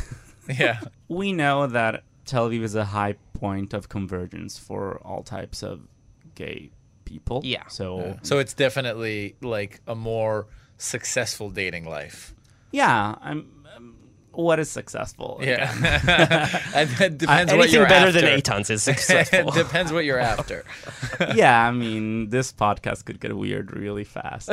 Yeah. 0.58 0.80
we 1.08 1.32
know 1.32 1.68
that 1.68 2.02
Tel 2.24 2.48
Aviv 2.50 2.62
is 2.62 2.74
a 2.74 2.84
high 2.86 3.14
point 3.32 3.72
of 3.74 3.88
convergence 3.88 4.58
for 4.58 4.98
all 5.04 5.22
types 5.22 5.62
of 5.62 5.86
gay 6.34 6.70
people. 7.04 7.42
Yeah. 7.44 7.68
So 7.68 8.18
So 8.22 8.40
it's 8.40 8.52
definitely 8.52 9.36
like 9.40 9.80
a 9.86 9.94
more 9.94 10.48
successful 10.82 11.50
dating 11.50 11.84
life. 11.86 12.34
yeah, 12.70 13.14
I'm. 13.22 13.48
um, 13.76 13.94
what 14.32 14.58
is 14.58 14.70
successful? 14.70 15.38
Yeah. 15.42 15.70
it 16.74 17.18
depends 17.18 17.26
what 17.26 17.60
Anything 17.60 17.72
you're 17.74 17.86
better 17.88 18.08
after. 18.08 18.20
than 18.22 18.40
Eitan's 18.40 18.70
is 18.70 18.82
successful. 18.92 19.48
it 19.48 19.54
depends 19.54 19.92
what 19.92 20.04
you're 20.06 20.18
after. 20.18 20.64
yeah, 21.34 21.68
I 21.68 21.70
mean, 21.70 22.30
this 22.30 22.52
podcast 22.52 23.04
could 23.04 23.20
get 23.20 23.36
weird 23.36 23.76
really 23.76 24.04
fast. 24.04 24.48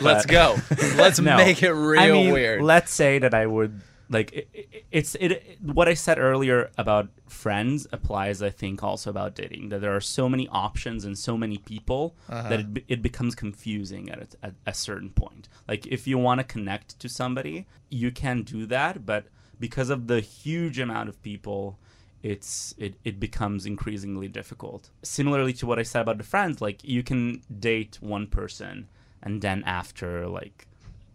Let's 0.00 0.24
go. 0.26 0.56
Let's 0.96 1.20
No. 1.20 1.36
make 1.36 1.62
it 1.62 1.72
real 1.72 2.00
I 2.00 2.10
mean, 2.10 2.32
weird. 2.32 2.62
Let's 2.62 2.90
say 2.92 3.18
that 3.18 3.34
I 3.34 3.44
would 3.46 3.80
like 4.10 4.32
it, 4.32 4.48
it- 4.52 4.84
it's 4.90 5.14
it, 5.16 5.58
what 5.60 5.86
I 5.86 5.92
said 5.94 6.18
earlier 6.18 6.70
about 6.78 7.10
friends 7.28 7.86
applies. 7.92 8.40
I 8.42 8.48
think 8.48 8.82
also 8.82 9.10
about 9.10 9.34
dating 9.34 9.68
that 9.68 9.80
there 9.82 9.94
are 9.94 10.00
so 10.00 10.28
many 10.30 10.48
options 10.48 11.04
and 11.04 11.16
so 11.18 11.36
many 11.36 11.58
people 11.58 12.16
Uh-huh. 12.28 12.48
that 12.48 12.60
it, 12.60 12.84
it 12.88 13.02
becomes 13.02 13.34
confusing 13.34 14.08
at 14.10 14.18
a, 14.22 14.46
at 14.46 14.54
a 14.66 14.72
certain 14.72 15.10
point. 15.10 15.48
Like 15.68 15.86
if 15.86 16.06
you 16.06 16.16
want 16.16 16.38
to 16.40 16.44
connect 16.44 16.98
to 17.00 17.08
somebody, 17.08 17.66
you 17.90 18.10
can 18.10 18.42
do 18.44 18.64
that, 18.66 19.04
but 19.04 19.26
because 19.60 19.90
of 19.90 20.06
the 20.06 20.20
huge 20.20 20.78
amount 20.78 21.08
of 21.10 21.20
people 21.22 21.78
it's 22.22 22.74
it, 22.78 22.94
it 23.04 23.20
becomes 23.20 23.64
increasingly 23.64 24.26
difficult 24.26 24.90
similarly 25.04 25.52
to 25.52 25.64
what 25.66 25.78
i 25.78 25.84
said 25.84 26.00
about 26.02 26.18
the 26.18 26.24
friends 26.24 26.60
like 26.60 26.82
you 26.82 27.00
can 27.10 27.40
date 27.60 27.96
one 28.00 28.26
person 28.26 28.88
and 29.22 29.40
then 29.40 29.62
after 29.64 30.26
like 30.26 30.66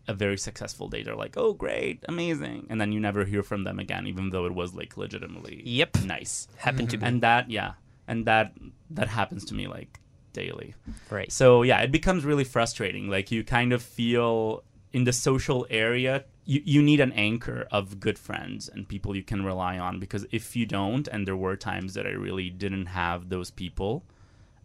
a 0.08 0.14
very 0.14 0.38
successful 0.38 0.88
date. 0.88 1.06
They're 1.06 1.16
like 1.16 1.38
oh 1.38 1.54
great 1.54 2.04
amazing. 2.08 2.68
And 2.70 2.80
then 2.80 2.92
you 2.92 3.00
never 3.00 3.26
hear 3.26 3.44
from 3.44 3.64
them 3.64 3.80
again 3.80 4.08
even 4.08 4.30
though 4.30 4.46
it 4.46 4.54
was 4.54 4.74
like 4.74 4.98
legitimately 4.98 5.62
Yep. 5.66 6.04
nice. 6.06 6.48
Happened 6.58 6.90
to 6.92 6.98
mm-hmm. 6.98 7.06
be. 7.06 7.08
and 7.08 7.22
that 7.22 7.50
yeah. 7.50 7.74
And 8.08 8.26
that 8.26 8.54
that 8.92 9.08
happens 9.08 9.46
to 9.46 9.54
me 9.54 9.68
like 9.68 10.00
daily. 10.34 10.76
Right. 11.10 11.32
so 11.32 11.64
yeah 11.64 11.82
it 11.82 11.92
becomes 11.92 12.26
really 12.26 12.44
frustrating. 12.44 13.10
Like 13.10 13.32
you 13.32 13.44
kind 13.44 13.74
of 13.74 13.82
feel 13.82 14.64
in 14.92 15.06
the 15.06 15.14
social 15.14 15.66
area 15.70 16.26
you, 16.46 16.62
you 16.66 16.82
need 16.82 17.00
an 17.00 17.14
anchor 17.14 17.68
of 17.72 18.02
good 18.02 18.20
friends 18.20 18.68
and 18.68 18.88
people 18.88 19.16
you 19.16 19.24
can 19.24 19.46
rely 19.46 19.80
on. 19.80 20.00
Because 20.00 20.26
if 20.32 20.56
you 20.56 20.66
don't 20.66 21.08
and 21.08 21.26
there 21.26 21.38
were 21.38 21.56
times 21.56 21.94
that 21.94 22.06
i 22.06 22.10
really 22.10 22.50
didn't 22.50 22.88
have 22.88 23.30
those 23.30 23.50
people 23.52 24.04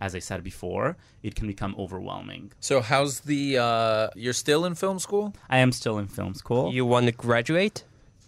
as 0.01 0.15
i 0.15 0.19
said 0.19 0.43
before 0.45 0.97
it 1.23 1.35
can 1.35 1.47
become 1.47 1.75
overwhelming 1.79 2.53
So 2.61 2.81
how's 2.81 3.21
the 3.21 3.59
uh 3.59 4.09
you're 4.15 4.33
still 4.45 4.65
in 4.65 4.75
film 4.75 4.99
school? 4.99 5.35
i 5.51 5.59
am 5.59 5.73
still 5.73 5.99
in 5.99 6.07
film 6.09 6.35
school 6.35 6.73
You 6.73 6.85
want 6.87 7.07
to 7.07 7.13
graduate 7.13 7.85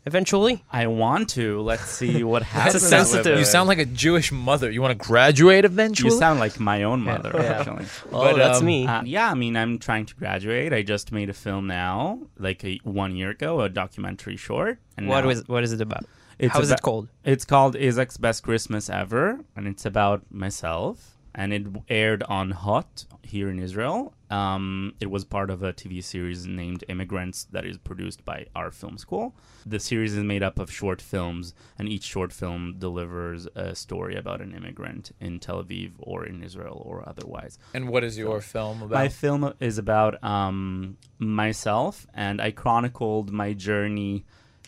eventually? 0.06 0.64
i 0.72 0.86
want 0.86 1.28
to 1.30 1.60
let's 1.60 1.88
see 2.00 2.24
what 2.24 2.40
That's 2.52 2.52
happens 2.52 2.82
a 2.82 2.88
sensitive- 2.88 3.38
You 3.38 3.44
sound 3.44 3.68
like 3.68 3.78
a 3.78 3.84
Jewish 3.84 4.32
mother. 4.32 4.70
You 4.70 4.80
want 4.82 4.98
to 4.98 5.06
graduate 5.12 5.64
eventually? 5.64 6.12
You 6.12 6.18
sound 6.18 6.40
like 6.40 6.58
my 6.58 6.82
own 6.84 7.00
mother, 7.02 7.30
Yeah. 7.34 7.52
actually. 7.60 7.86
Oh, 8.12 8.36
that's 8.36 8.60
um, 8.60 8.64
me. 8.66 8.86
Uh, 8.86 9.02
yeah, 9.04 9.30
I 9.30 9.34
mean, 9.34 9.56
I'm 9.56 9.78
trying 9.78 10.06
to 10.06 10.14
graduate. 10.14 10.72
I 10.72 10.82
just 10.82 11.12
made 11.12 11.28
a 11.30 11.32
film 11.46 11.66
now, 11.66 12.20
like 12.38 12.64
a, 12.64 12.78
one 12.84 13.14
year 13.16 13.30
ago, 13.30 13.60
a 13.60 13.68
documentary 13.68 14.36
short. 14.36 14.78
And 14.96 15.06
What 15.08 15.20
now 15.22 15.28
was 15.28 15.38
what 15.48 15.62
is 15.64 15.72
it 15.72 15.80
about? 15.80 16.04
it's 16.38 16.52
How 16.54 16.60
is 16.62 16.70
it 16.70 16.80
called? 16.82 17.08
It's 17.24 17.44
called 17.44 17.76
Isaac's 17.76 18.16
Best 18.16 18.42
Christmas 18.42 18.88
Ever, 18.88 19.40
and 19.54 19.66
it's 19.68 19.84
about 19.84 20.22
myself. 20.30 20.96
And 21.34 21.52
it 21.52 21.66
aired 21.88 22.22
on 22.24 22.50
Hot 22.50 23.04
here 23.22 23.48
in 23.48 23.58
Israel. 23.58 24.14
Um, 24.30 24.94
it 25.00 25.10
was 25.10 25.24
part 25.24 25.50
of 25.50 25.62
a 25.62 25.72
TV 25.72 26.02
series 26.02 26.46
named 26.46 26.84
Immigrants 26.88 27.44
that 27.52 27.64
is 27.64 27.78
produced 27.78 28.24
by 28.24 28.46
our 28.54 28.70
film 28.70 28.98
school. 28.98 29.34
The 29.66 29.80
series 29.80 30.14
is 30.16 30.22
made 30.22 30.42
up 30.42 30.58
of 30.58 30.70
short 30.70 31.00
films, 31.00 31.54
and 31.78 31.88
each 31.88 32.04
short 32.04 32.32
film 32.32 32.76
delivers 32.78 33.46
a 33.54 33.74
story 33.74 34.16
about 34.16 34.40
an 34.40 34.54
immigrant 34.54 35.12
in 35.20 35.40
Tel 35.40 35.62
Aviv 35.62 35.92
or 35.98 36.24
in 36.26 36.42
Israel 36.42 36.82
or 36.84 37.08
otherwise. 37.08 37.58
And 37.74 37.88
what 37.88 38.04
is 38.04 38.18
your 38.18 38.40
film 38.40 38.82
about? 38.82 38.94
My 38.94 39.08
film 39.08 39.52
is 39.60 39.78
about 39.78 40.22
um, 40.22 40.96
myself, 41.18 42.06
and 42.14 42.40
I 42.40 42.50
chronicled 42.50 43.32
my 43.32 43.52
journey 43.52 44.24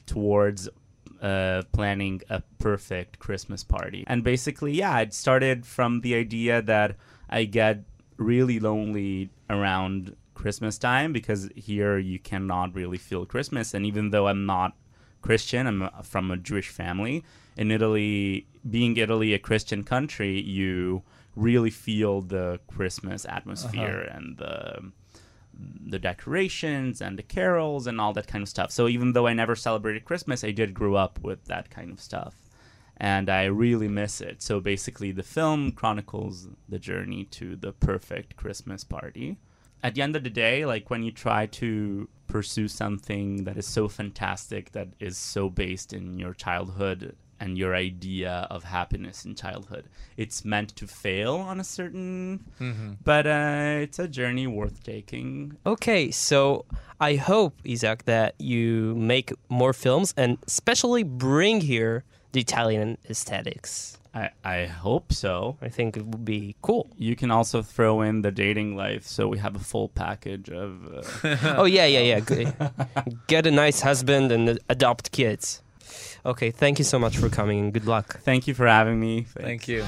towards 0.07 0.69
uh, 1.23 1.63
planning 1.73 2.21
a 2.29 2.43
perfect 2.59 3.19
Christmas 3.19 3.63
party. 3.63 4.05
And 4.07 4.25
basically, 4.25 4.73
yeah, 4.73 4.99
it 4.99 5.15
started 5.15 5.65
from 5.65 6.01
the 6.01 6.15
idea 6.17 6.61
that 6.63 6.97
I 7.31 7.45
get 7.45 7.85
really 8.17 8.59
lonely 8.59 9.31
around 9.49 10.17
Christmas 10.35 10.79
time 10.79 11.13
because 11.13 11.49
here 11.55 11.97
you 11.99 12.19
cannot 12.19 12.75
really 12.75 12.99
feel 12.99 13.25
Christmas. 13.25 13.73
And 13.73 13.87
even 13.87 14.11
though 14.11 14.27
I'm 14.27 14.47
not 14.47 14.77
Christian, 15.21 15.67
I'm 15.67 15.83
uh, 15.83 15.91
from 16.03 16.31
a 16.31 16.37
Jewish 16.37 16.69
family. 16.69 17.25
In 17.57 17.71
Italy, 17.71 18.47
being 18.69 18.97
Italy 18.97 19.33
a 19.35 19.39
Christian 19.39 19.85
country, 19.85 20.41
you 20.41 21.03
really 21.37 21.71
feel 21.71 22.21
the 22.21 22.59
Christmas 22.67 23.25
atmosphere 23.27 24.01
and 24.13 24.37
the 24.39 24.91
the 25.85 25.99
decorations 25.99 27.01
and 27.01 27.19
the 27.19 27.23
carols 27.23 27.87
and 27.87 28.01
all 28.01 28.13
that 28.13 28.27
kind 28.27 28.43
of 28.43 28.49
stuff. 28.49 28.71
So 28.71 28.89
even 28.89 29.13
though 29.13 29.27
I 29.27 29.35
never 29.35 29.57
celebrated 29.57 30.05
Christmas, 30.05 30.45
I 30.45 30.51
did 30.51 30.75
grow 30.75 30.95
up 30.95 31.19
with 31.23 31.45
that 31.47 31.71
kind 31.71 31.91
of 31.91 32.01
stuff. 32.01 32.35
And 32.97 33.29
I 33.29 33.45
really 33.45 33.89
miss 33.89 34.21
it. 34.21 34.43
So 34.43 34.61
basically, 34.61 35.13
the 35.13 35.23
film 35.23 35.73
chronicles 35.73 36.49
the 36.69 36.79
journey 36.79 37.25
to 37.25 37.57
the 37.57 37.73
perfect 37.73 38.37
Christmas 38.37 38.85
party. 38.85 39.39
At 39.83 39.95
the 39.95 40.03
end 40.03 40.15
of 40.15 40.23
the 40.23 40.31
day, 40.31 40.65
like 40.65 40.91
when 40.91 41.03
you 41.03 41.11
try 41.11 41.47
to 41.47 42.09
pursue 42.29 42.69
something 42.69 43.45
that 43.45 43.57
is 43.57 43.67
so 43.67 43.89
fantastic, 43.89 44.73
that 44.73 44.89
is 45.01 45.19
so 45.19 45.51
based 45.51 45.93
in 45.93 46.19
your 46.19 46.35
childhood 46.35 47.17
and 47.43 47.59
your 47.59 47.75
idea 47.75 48.47
of 48.51 48.63
happiness 48.63 49.25
in 49.25 49.35
childhood, 49.35 49.85
it's 50.17 50.45
meant 50.45 50.77
to 50.77 50.87
fail 50.87 51.35
on 51.37 51.59
a 51.59 51.65
certain. 51.65 52.45
But 53.05 53.27
uh, 53.27 53.83
it's 53.85 53.99
a 53.99 54.07
journey 54.07 54.47
worth 54.47 54.85
taking. 54.85 55.57
Okay, 55.67 56.13
so 56.13 56.65
I 57.01 57.17
hope, 57.17 57.55
Isak, 57.65 58.05
that 58.05 58.37
you 58.39 58.95
make 58.95 59.33
more 59.49 59.73
films 59.73 60.15
and 60.17 60.39
especially 60.47 61.03
bring 61.03 61.61
here 61.61 62.05
the 62.31 62.41
Italian 62.41 62.97
aesthetics. 63.11 63.99
I, 64.15 64.31
I 64.45 64.67
hope 64.67 65.13
so. 65.13 65.57
I 65.63 65.69
think 65.69 65.97
it 65.97 66.05
would 66.07 66.25
be 66.25 66.55
cool. 66.63 66.91
You 66.97 67.17
can 67.17 67.31
also 67.31 67.63
throw 67.63 68.03
in 68.03 68.23
the 68.23 68.31
dating 68.31 68.77
life, 68.77 69.05
so 69.07 69.27
we 69.27 69.39
have 69.39 69.57
a 69.57 69.65
full 69.73 69.89
package 69.89 70.49
of. 70.51 70.71
Uh, 71.25 71.37
oh 71.57 71.65
yeah, 71.65 71.87
yeah, 71.87 72.21
yeah. 72.21 72.71
Get 73.27 73.47
a 73.47 73.51
nice 73.51 73.81
husband 73.81 74.31
and 74.31 74.61
adopt 74.69 75.13
kids. 75.13 75.63
Okay, 76.25 76.51
thank 76.53 76.79
you 76.79 76.85
so 76.85 76.99
much 77.01 77.17
for 77.17 77.29
coming 77.29 77.59
and 77.59 77.73
good 77.73 77.87
luck. 77.87 78.21
thank 78.21 78.47
you 78.47 78.55
for 78.55 78.67
having 78.67 79.01
me. 79.01 79.23
Thank 79.23 79.67
you. 79.67 79.85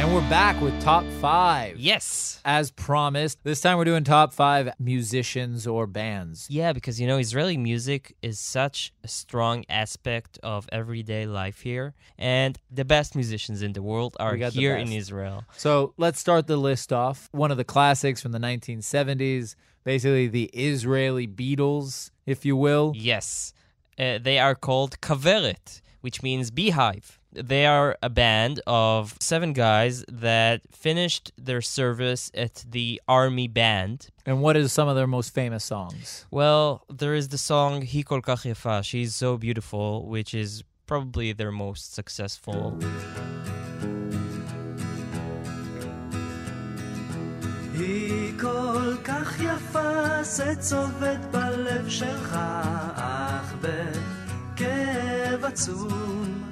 And 0.00 0.14
we're 0.14 0.28
back 0.30 0.60
with 0.60 0.80
top 0.80 1.04
five. 1.20 1.76
Yes. 1.78 2.40
As 2.44 2.70
promised, 2.70 3.38
this 3.42 3.60
time 3.60 3.78
we're 3.78 3.84
doing 3.84 4.04
top 4.04 4.32
five 4.32 4.70
musicians 4.78 5.66
or 5.66 5.86
bands. 5.86 6.46
Yeah, 6.48 6.72
because 6.72 7.00
you 7.00 7.06
know, 7.06 7.18
Israeli 7.18 7.56
music 7.56 8.16
is 8.22 8.38
such 8.38 8.92
a 9.04 9.08
strong 9.08 9.64
aspect 9.68 10.38
of 10.42 10.68
everyday 10.72 11.26
life 11.26 11.60
here, 11.60 11.94
and 12.16 12.56
the 12.70 12.84
best 12.84 13.16
musicians 13.16 13.60
in 13.60 13.72
the 13.72 13.82
world 13.82 14.16
are 14.20 14.32
We 14.32 14.38
got 14.38 14.52
the 14.52 14.60
here 14.60 14.76
in. 14.76 14.90
Israel. 14.92 15.44
So 15.56 15.94
let's 15.98 16.18
start 16.20 16.46
the 16.46 16.56
list 16.56 16.92
off. 16.92 17.28
One 17.32 17.50
of 17.50 17.56
the 17.56 17.64
classics 17.64 18.20
from 18.22 18.30
the 18.32 18.38
1970s, 18.40 19.56
basically 19.88 20.26
the 20.28 20.50
Israeli 20.52 21.26
Beatles, 21.26 22.10
if 22.26 22.44
you 22.44 22.54
will. 22.56 22.92
Yes, 22.94 23.54
uh, 23.98 24.18
they 24.18 24.38
are 24.38 24.54
called 24.54 25.00
Kaveret, 25.00 25.80
which 26.02 26.22
means 26.22 26.50
beehive. 26.50 27.18
They 27.32 27.64
are 27.64 27.96
a 28.02 28.10
band 28.10 28.60
of 28.66 29.16
seven 29.18 29.54
guys 29.54 30.04
that 30.26 30.60
finished 30.70 31.32
their 31.38 31.62
service 31.62 32.30
at 32.34 32.66
the 32.68 33.00
army 33.08 33.48
band. 33.48 34.08
And 34.26 34.42
what 34.42 34.58
is 34.58 34.74
some 34.74 34.88
of 34.88 34.96
their 34.98 35.06
most 35.06 35.32
famous 35.32 35.64
songs? 35.64 36.26
Well, 36.30 36.84
there 36.90 37.14
is 37.14 37.28
the 37.28 37.38
song 37.38 37.72
Hi 37.90 38.02
Kol 38.02 38.20
Kach 38.20 38.44
Yafa, 38.44 38.84
She's 38.84 39.14
So 39.14 39.38
Beautiful, 39.38 40.06
which 40.06 40.34
is 40.34 40.64
probably 40.86 41.32
their 41.32 41.52
most 41.52 41.94
successful. 41.94 42.78
בלב 51.30 51.88
שלך, 51.88 52.38
אך 52.94 53.54
בכאב 53.62 55.44
עצום. 55.44 56.48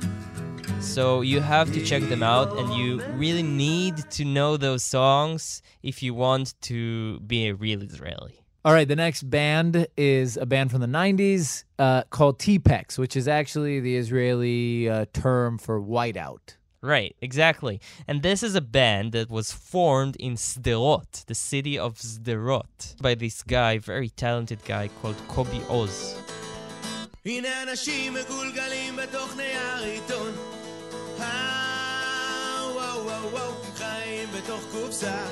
So 0.80 1.20
you 1.20 1.40
have 1.40 1.72
to 1.74 1.80
check 1.84 2.02
them 2.08 2.22
out, 2.22 2.56
and 2.58 2.72
you 2.72 3.02
really 3.22 3.42
need 3.42 3.96
to 4.12 4.24
know 4.24 4.56
those 4.56 4.82
songs 4.82 5.60
if 5.82 6.02
you 6.02 6.14
want 6.14 6.54
to 6.62 7.20
be 7.20 7.48
a 7.48 7.54
real 7.54 7.82
Israeli. 7.82 8.40
All 8.64 8.72
right, 8.72 8.88
the 8.88 8.96
next 8.96 9.22
band 9.28 9.86
is 9.96 10.36
a 10.36 10.46
band 10.46 10.70
from 10.70 10.80
the 10.80 10.86
90s 10.86 11.64
uh, 11.78 12.02
called 12.10 12.38
Teapacks, 12.38 12.98
which 12.98 13.14
is 13.14 13.28
actually 13.28 13.78
the 13.80 13.96
Israeli 13.96 14.88
uh, 14.88 15.04
term 15.12 15.58
for 15.58 15.80
whiteout. 15.80 16.56
Right, 16.85 17.15
exactly. 17.21 17.79
And 18.07 18.23
this 18.23 18.41
is 18.41 18.55
a 18.55 18.61
band 18.61 19.11
that 19.11 19.29
was 19.29 19.51
formed 19.51 20.15
in 20.15 20.33
Sderot, 20.33 21.25
the 21.27 21.35
city 21.35 21.77
of 21.77 21.99
Sderot, 21.99 22.99
by 22.99 23.13
this 23.13 23.43
guy, 23.43 23.77
very 23.77 24.09
talented 24.09 24.65
guy 24.65 24.89
called 25.01 25.17
Kobi 25.27 25.61
Oz. 25.69 26.15
הנה 27.25 27.63
אנשים 27.63 28.13
מגולגלים 28.13 28.95
בתוך 28.95 29.35
נייר 29.37 29.83
עיתון. 29.83 30.31
אה, 31.19 32.71
וואו 32.73 33.05
וואו 33.05 33.05
וואו 33.05 33.31
וואו 33.31 33.51
חיים 33.75 34.29
בתוך 34.37 34.61
קופסה 34.71 35.27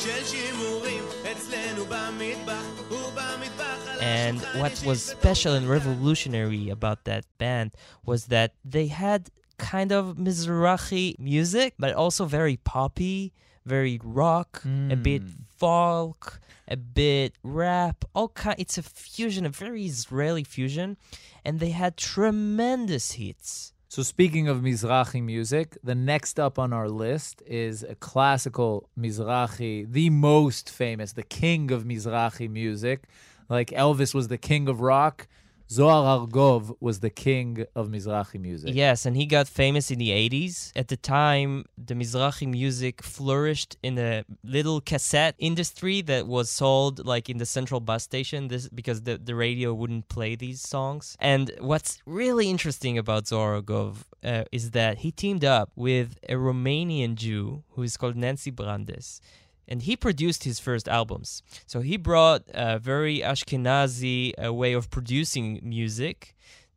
של 0.00 0.24
שימורים 0.24 1.04
אצלנו 1.32 1.84
במטבח 1.84 2.62
ובמטבח 2.90 3.88
על 3.88 3.98
And 4.00 4.36
השולחן 4.36 4.60
what 4.60 4.72
יש 4.72 4.82
was 4.82 5.16
special 5.18 5.54
and 5.54 5.68
revolutionary 5.68 6.70
about 6.70 7.04
that 7.04 7.24
band 7.38 7.70
was 8.06 8.26
that 8.26 8.50
they 8.64 8.88
had 8.88 9.30
kind 9.57 9.91
of 9.91 10.17
Mizrahi 10.17 11.17
music, 11.19 11.75
but 11.79 11.93
also 11.93 12.25
very 12.25 12.57
poppy, 12.57 13.33
very 13.65 13.99
rock, 14.03 14.63
a 14.65 14.95
bit 14.95 15.23
hmm. 15.23 15.29
folk, 15.57 16.39
a 16.67 16.77
bit 16.77 17.33
rap. 17.43 18.05
All 18.13 18.29
kind. 18.29 18.55
It's 18.59 18.77
a 18.77 18.83
fusion, 18.83 19.45
a 19.45 19.49
very 19.49 19.85
Israeli 19.85 20.43
fusion, 20.43 20.97
and 21.43 21.59
they 21.59 21.71
had 21.71 21.97
tremendous 21.97 23.13
hits. 23.13 23.73
So, 23.87 24.03
speaking 24.03 24.47
of 24.47 24.57
Mizrahi 24.57 25.23
music, 25.23 25.77
the 25.83 25.95
next 25.95 26.39
up 26.39 26.59
on 26.59 26.73
our 26.73 26.89
list 26.89 27.41
is 27.45 27.83
a 27.83 27.95
classical 27.95 28.89
Mizrahi, 28.99 29.89
the 29.89 30.09
most 30.09 30.69
famous, 30.69 31.13
the 31.13 31.23
king 31.23 31.71
of 31.71 31.85
Mizrahi 31.85 32.49
music. 32.49 33.03
Like 33.47 33.69
Elvis 33.69 34.13
was 34.13 34.27
the 34.27 34.37
king 34.37 34.67
of 34.67 34.81
rock, 34.81 35.27
Zohar 35.75 36.03
Argov 36.15 36.73
was 36.79 37.01
the 37.01 37.09
king 37.09 37.65
of 37.75 37.89
Mizrahi 37.89 38.39
music. 38.39 38.73
Yes, 38.73 39.05
and 39.05 39.13
he 39.17 39.25
got 39.25 39.45
famous 39.49 39.91
in 39.91 39.99
the 39.99 40.09
80s. 40.09 40.71
At 40.73 40.87
the 40.87 40.95
time, 40.95 41.65
the 41.77 41.95
Mizrahi 41.95 42.47
music 42.47 43.03
flourished 43.03 43.75
in 43.83 43.97
a 43.97 44.23
little 44.45 44.79
cassette 44.79 45.35
industry 45.37 46.01
that 46.03 46.27
was 46.27 46.49
sold 46.49 47.05
like 47.05 47.29
in 47.29 47.39
the 47.39 47.45
central 47.45 47.81
bus 47.81 48.03
station 48.03 48.47
this 48.47 48.69
because 48.69 49.01
the, 49.01 49.17
the 49.17 49.35
radio 49.35 49.73
wouldn't 49.73 50.07
play 50.07 50.35
these 50.35 50.61
songs. 50.61 51.17
And 51.19 51.51
what's 51.59 52.01
really 52.05 52.49
interesting 52.49 52.97
about 52.97 53.27
Zohar 53.27 53.61
Argov 53.61 53.97
uh, 54.23 54.45
is 54.53 54.71
that 54.71 54.99
he 54.99 55.11
teamed 55.11 55.43
up 55.43 55.71
with 55.75 56.17
a 56.29 56.35
Romanian 56.35 57.15
Jew 57.15 57.63
who 57.71 57.83
is 57.83 57.97
called 57.97 58.15
Nancy 58.15 58.49
Brandes 58.49 59.19
and 59.67 59.81
he 59.83 59.95
produced 59.95 60.43
his 60.43 60.59
first 60.59 60.87
albums. 60.87 61.43
So 61.65 61.81
he 61.81 61.97
brought 61.97 62.43
a 62.53 62.79
very 62.79 63.19
Ashkenazi 63.19 64.33
uh, 64.43 64.53
way 64.53 64.73
of 64.73 64.89
producing 64.89 65.59
music 65.63 66.35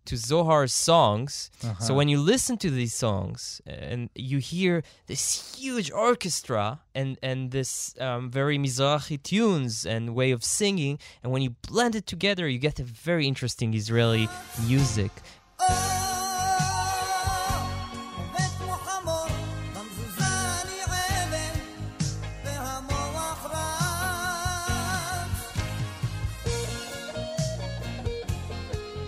to 0.09 0.15
Zohar's 0.15 0.73
songs. 0.73 1.51
Uh-huh. 1.63 1.85
So 1.85 1.95
when 1.95 2.09
you 2.09 2.19
listen 2.19 2.57
to 2.59 2.71
these 2.71 2.95
songs 2.95 3.61
uh, 3.67 3.73
and 3.73 4.09
you 4.15 4.39
hear 4.39 4.83
this 5.07 5.55
huge 5.55 5.91
orchestra 5.91 6.81
and 6.95 7.19
and 7.23 7.51
this 7.51 7.95
um, 8.01 8.31
very 8.31 8.59
Mizrahi 8.59 9.23
tunes 9.23 9.85
and 9.85 10.15
way 10.15 10.31
of 10.33 10.43
singing, 10.43 10.99
and 11.23 11.31
when 11.33 11.43
you 11.43 11.51
blend 11.71 11.95
it 11.95 12.07
together, 12.07 12.49
you 12.49 12.59
get 12.59 12.81
a 12.81 12.85
very 12.85 13.27
interesting 13.27 13.75
Israeli 13.75 14.29
music. 14.67 15.13
Oh. 15.61 16.08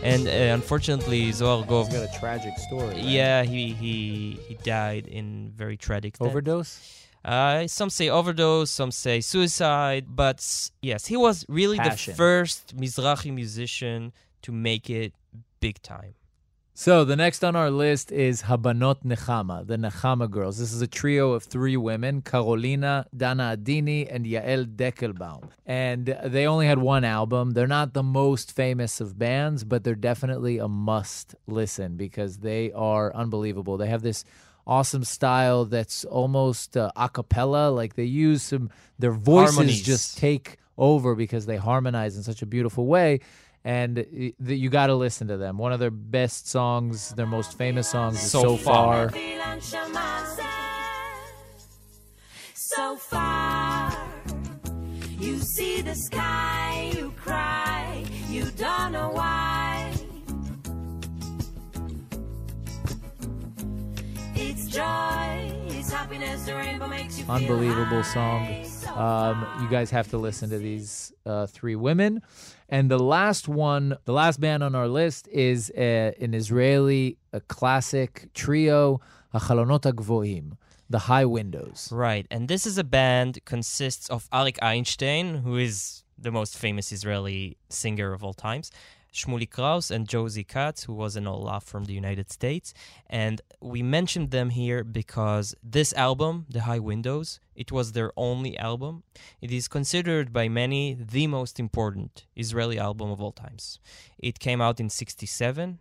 And 0.02 0.26
uh, 0.26 0.54
unfortunately, 0.54 1.30
Zohar 1.32 1.64
Argov 1.64 1.86
He's 1.86 1.94
got 1.94 2.16
a 2.16 2.18
tragic 2.18 2.56
story. 2.58 2.94
right? 2.94 2.96
Yeah, 2.96 3.42
he 3.42 3.72
he 3.72 4.38
he 4.48 4.54
died 4.62 5.06
in 5.06 5.52
very 5.54 5.76
tragic 5.76 6.18
death. 6.18 6.28
Overdose? 6.28 6.72
Uh, 7.22 7.66
some 7.66 7.90
say 7.90 8.08
overdose, 8.08 8.70
some 8.70 8.90
say 8.90 9.20
suicide, 9.20 10.06
but 10.08 10.40
yes, 10.80 11.06
he 11.06 11.16
was 11.18 11.44
really 11.48 11.76
Passion. 11.76 12.12
the 12.12 12.16
first 12.16 12.74
Mizrahi 12.76 13.32
musician 13.32 14.12
to 14.40 14.52
make 14.52 14.88
it 14.88 15.12
big 15.60 15.82
time. 15.82 16.14
So 16.72 17.04
the 17.04 17.16
next 17.16 17.44
on 17.44 17.56
our 17.56 17.70
list 17.70 18.10
is 18.10 18.42
Habanot 18.42 19.04
Nechama, 19.04 19.66
the 19.66 19.76
Nechama 19.76 20.30
girls. 20.30 20.58
This 20.58 20.72
is 20.72 20.80
a 20.80 20.86
trio 20.86 21.32
of 21.32 21.42
three 21.42 21.76
women, 21.76 22.22
Carolina, 22.22 23.06
Dana 23.14 23.56
Adini, 23.56 24.08
and 24.10 24.24
Yael 24.24 24.64
Deckelbaum. 24.64 25.50
And 25.66 26.16
they 26.24 26.46
only 26.46 26.66
had 26.66 26.78
one 26.78 27.04
album. 27.04 27.50
They're 27.50 27.66
not 27.66 27.92
the 27.92 28.02
most 28.02 28.52
famous 28.52 29.00
of 29.00 29.18
bands, 29.18 29.62
but 29.64 29.84
they're 29.84 29.94
definitely 29.94 30.56
a 30.58 30.68
must 30.68 31.34
listen 31.46 31.96
because 31.96 32.38
they 32.38 32.72
are 32.72 33.14
unbelievable. 33.14 33.76
They 33.76 33.88
have 33.88 34.02
this 34.02 34.24
awesome 34.66 35.04
style 35.04 35.66
that's 35.66 36.04
almost 36.06 36.76
uh, 36.76 36.92
a 36.96 37.08
cappella. 37.10 37.70
Like 37.70 37.94
they 37.94 38.04
use 38.04 38.42
some, 38.42 38.70
their 38.98 39.12
voices 39.12 39.56
Harmonies. 39.56 39.82
just 39.82 40.16
take 40.16 40.56
over 40.78 41.14
because 41.14 41.44
they 41.44 41.56
harmonize 41.56 42.16
in 42.16 42.22
such 42.22 42.40
a 42.40 42.46
beautiful 42.46 42.86
way. 42.86 43.20
And 43.64 44.06
y- 44.12 44.32
you 44.38 44.70
got 44.70 44.86
to 44.86 44.94
listen 44.94 45.28
to 45.28 45.36
them. 45.36 45.58
One 45.58 45.72
of 45.72 45.80
their 45.80 45.90
best 45.90 46.48
songs, 46.48 47.10
their 47.10 47.26
most 47.26 47.58
famous 47.58 47.88
songs, 47.88 48.16
is 48.22 48.30
So 48.30 48.42
So, 48.42 48.56
Far. 48.56 49.10
Far. 49.10 49.18
So 52.54 52.96
far, 52.96 53.92
you 55.18 55.38
see 55.38 55.82
the 55.82 55.94
sky, 55.94 56.92
you 56.96 57.12
cry, 57.16 58.04
you 58.30 58.44
don't 58.56 58.92
know 58.92 59.10
why. 59.10 59.92
It's 64.36 64.66
joy, 64.68 65.52
it's 65.68 65.90
happiness, 65.90 66.44
the 66.46 66.54
rainbow 66.54 66.86
makes 66.86 67.18
you 67.18 67.24
feel 67.24 67.34
Unbelievable 67.34 68.02
high. 68.02 68.62
song. 68.62 68.79
Um, 68.96 69.46
you 69.62 69.68
guys 69.68 69.90
have 69.90 70.08
to 70.08 70.18
listen 70.18 70.50
to 70.50 70.58
these 70.58 71.12
uh, 71.24 71.46
three 71.46 71.76
women. 71.76 72.22
And 72.68 72.90
the 72.90 72.98
last 72.98 73.48
one, 73.48 73.96
the 74.04 74.12
last 74.12 74.40
band 74.40 74.62
on 74.62 74.74
our 74.74 74.88
list 74.88 75.28
is 75.28 75.70
uh, 75.70 76.12
an 76.20 76.34
Israeli, 76.34 77.16
a 77.32 77.40
classic 77.40 78.28
trio, 78.34 79.00
Achalonot 79.34 79.82
HaGvoim, 79.82 80.52
the 80.88 81.00
High 81.00 81.24
Windows. 81.24 81.88
Right, 81.92 82.26
and 82.30 82.48
this 82.48 82.66
is 82.66 82.78
a 82.78 82.84
band 82.84 83.38
consists 83.44 84.08
of 84.10 84.28
Arik 84.30 84.58
Einstein, 84.60 85.36
who 85.36 85.56
is 85.56 86.04
the 86.18 86.30
most 86.30 86.58
famous 86.58 86.92
Israeli 86.92 87.56
singer 87.68 88.12
of 88.12 88.22
all 88.22 88.34
times, 88.34 88.70
Shmulik 89.12 89.50
Kraus 89.50 89.90
and 89.90 90.08
Josie 90.08 90.44
Katz, 90.44 90.84
who 90.84 90.94
was 90.94 91.16
an 91.16 91.24
olah 91.24 91.62
from 91.62 91.84
the 91.84 91.92
United 91.92 92.30
States. 92.30 92.72
And 93.08 93.40
we 93.60 93.82
mentioned 93.82 94.30
them 94.30 94.50
here 94.50 94.84
because 94.84 95.54
this 95.62 95.92
album, 95.94 96.46
The 96.48 96.62
High 96.62 96.78
Windows, 96.78 97.40
it 97.54 97.72
was 97.72 97.92
their 97.92 98.12
only 98.16 98.56
album. 98.56 99.02
It 99.40 99.50
is 99.50 99.68
considered 99.68 100.32
by 100.32 100.48
many 100.48 100.94
the 100.94 101.26
most 101.26 101.58
important 101.58 102.26
Israeli 102.36 102.78
album 102.78 103.10
of 103.10 103.20
all 103.20 103.32
times. 103.32 103.78
It 104.18 104.38
came 104.38 104.60
out 104.60 104.80
in 104.80 104.88
67 104.88 105.78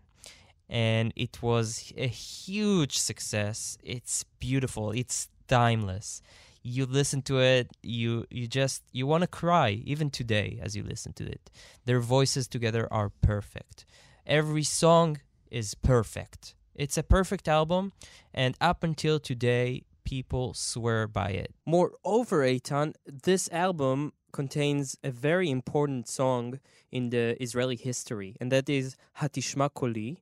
and 0.70 1.13
it 1.15 1.42
was 1.42 1.92
a 1.98 2.08
huge 2.08 2.98
success. 3.00 3.78
It's 3.84 4.24
beautiful. 4.39 4.92
It's 4.92 5.30
timeless. 5.48 6.22
You 6.62 6.86
listen 6.86 7.22
to 7.24 7.39
it, 7.39 7.72
you 7.82 8.26
you 8.30 8.48
just 8.48 8.84
you 8.91 9.08
want 9.08 9.22
to 9.22 9.28
cry 9.28 9.69
even 9.86 10.10
today 10.10 10.60
as 10.62 10.76
you 10.76 10.84
listen 10.84 11.13
to 11.13 11.26
it. 11.26 11.50
Their 11.86 12.00
voices 12.00 12.48
together 12.48 12.88
are 12.91 13.10
perfect. 13.22 13.86
Every 14.26 14.63
song 14.63 15.19
is 15.50 15.74
perfect. 15.74 16.56
It's 16.76 16.98
a 16.98 17.04
perfect 17.04 17.48
album 17.48 17.93
and 18.34 18.56
up 18.62 18.84
until 18.84 19.19
today 19.19 19.84
people 20.06 20.54
swear 20.54 21.08
by 21.08 21.30
it. 21.30 21.54
Moreover, 21.65 22.43
Eitan, 22.43 22.93
this 23.06 23.50
album 23.52 24.13
contains 24.32 24.98
a 25.04 25.12
very 25.12 25.50
important 25.50 26.08
song 26.08 26.60
in 26.91 27.10
the 27.10 27.41
Israeli 27.41 27.76
history, 27.76 28.36
and 28.39 28.52
that 28.52 28.69
is 28.69 28.95
Hatishma 29.19 29.74
Koli, 29.74 30.19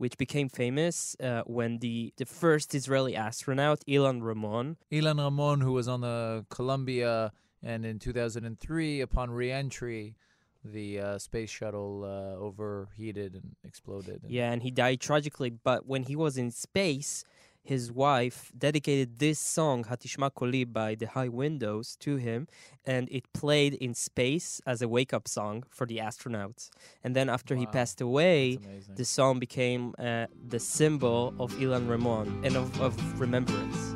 which 0.00 0.16
became 0.16 0.48
famous 0.48 1.14
uh, 1.22 1.42
when 1.44 1.76
the, 1.80 2.10
the 2.16 2.24
first 2.24 2.74
Israeli 2.74 3.14
astronaut, 3.14 3.80
Ilan 3.86 4.22
Ramon, 4.22 4.78
Ilan 4.90 5.18
Ramon, 5.22 5.60
who 5.60 5.72
was 5.72 5.88
on 5.88 6.00
the 6.00 6.46
Columbia, 6.48 7.32
and 7.62 7.84
in 7.84 7.98
2003, 7.98 9.02
upon 9.02 9.30
re-entry, 9.30 10.16
the 10.64 11.00
uh, 11.00 11.18
space 11.18 11.50
shuttle 11.50 12.04
uh, 12.04 12.42
overheated 12.42 13.34
and 13.34 13.56
exploded. 13.62 14.22
And 14.22 14.32
Yeah, 14.32 14.50
and 14.50 14.62
he 14.62 14.70
died 14.70 15.02
tragically. 15.02 15.50
But 15.50 15.84
when 15.86 16.04
he 16.04 16.16
was 16.16 16.38
in 16.38 16.50
space, 16.50 17.22
his 17.69 17.91
wife 17.91 18.51
dedicated 18.55 19.17
this 19.17 19.39
song, 19.39 19.85
Hatishma 19.85 20.29
Koli 20.33 20.65
by 20.65 20.93
the 20.93 21.07
High 21.07 21.29
Windows, 21.29 21.95
to 22.01 22.17
him, 22.17 22.47
and 22.85 23.07
it 23.11 23.23
played 23.33 23.73
in 23.75 23.95
space 23.95 24.61
as 24.67 24.83
a 24.83 24.87
wake 24.87 25.13
up 25.13 25.27
song 25.27 25.63
for 25.69 25.85
the 25.87 25.97
astronauts. 25.97 26.69
And 27.03 27.15
then 27.15 27.27
after 27.27 27.55
he 27.55 27.65
Wow, 27.65 27.71
passed 27.71 28.01
away, 28.01 28.57
that's 28.57 28.65
amazing. 28.67 28.95
the 28.95 29.05
song 29.05 29.39
became 29.39 29.95
uh, 29.97 30.27
the 30.47 30.59
symbol 30.59 31.33
of 31.39 31.53
Ilan 31.53 31.89
Ramon 31.89 32.27
and 32.45 32.55
of, 32.55 32.67
of 32.79 32.93
remembrance. 33.19 33.95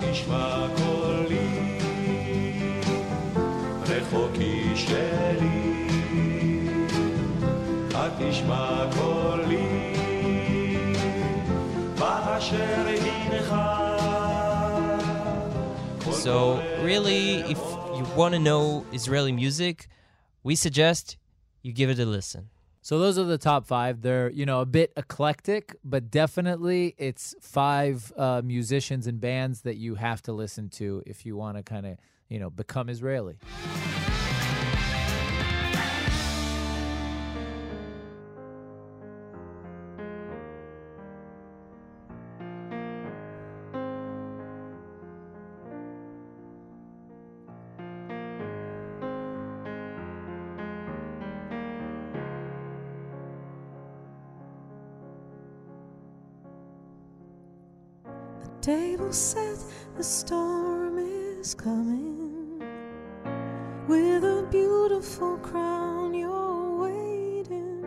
תשמע 0.00 0.66
קולי, 0.76 1.78
רחוקי 3.88 4.76
שלי. 4.76 5.61
תשמע 8.18 8.90
קולי, 8.94 9.92
באשר 11.98 12.86
הנך. 12.88 13.54
So, 16.24 16.60
really, 16.82 17.40
if 17.54 17.60
you 17.96 18.04
want 18.16 18.34
to 18.34 18.40
know 18.40 18.84
Israeli 18.92 19.32
music, 19.32 19.88
we 20.42 20.56
suggest 20.56 21.16
you 21.62 21.72
give 21.72 21.90
it 21.90 21.98
a 21.98 22.04
listen. 22.04 22.50
So 22.88 22.98
those 22.98 23.18
are 23.18 23.24
the 23.24 23.38
top 23.38 23.66
five. 23.66 24.00
They're 24.00 24.30
you 24.30 24.46
know 24.46 24.60
a 24.60 24.66
bit 24.66 24.92
eclectic, 24.96 25.76
but 25.84 26.10
definitely 26.10 26.94
it's 26.96 27.34
five 27.40 28.12
uh, 28.16 28.40
musicians 28.44 29.06
and 29.06 29.20
bands 29.20 29.60
that 29.62 29.76
you 29.76 29.96
have 29.96 30.22
to 30.22 30.32
listen 30.32 30.70
to 30.70 31.02
if 31.06 31.26
you 31.26 31.36
want 31.36 31.58
to 31.58 31.62
kind 31.62 31.86
of 31.86 31.98
you 32.28 32.38
know 32.38 32.50
become 32.50 32.88
Israeli. 32.88 33.36
Set, 59.13 59.59
the 59.95 60.03
storm 60.03 60.97
is 60.97 61.53
coming. 61.53 62.59
With 63.87 64.23
a 64.23 64.47
beautiful 64.49 65.37
crown, 65.37 66.15
you're 66.15 66.79
waiting. 66.79 67.85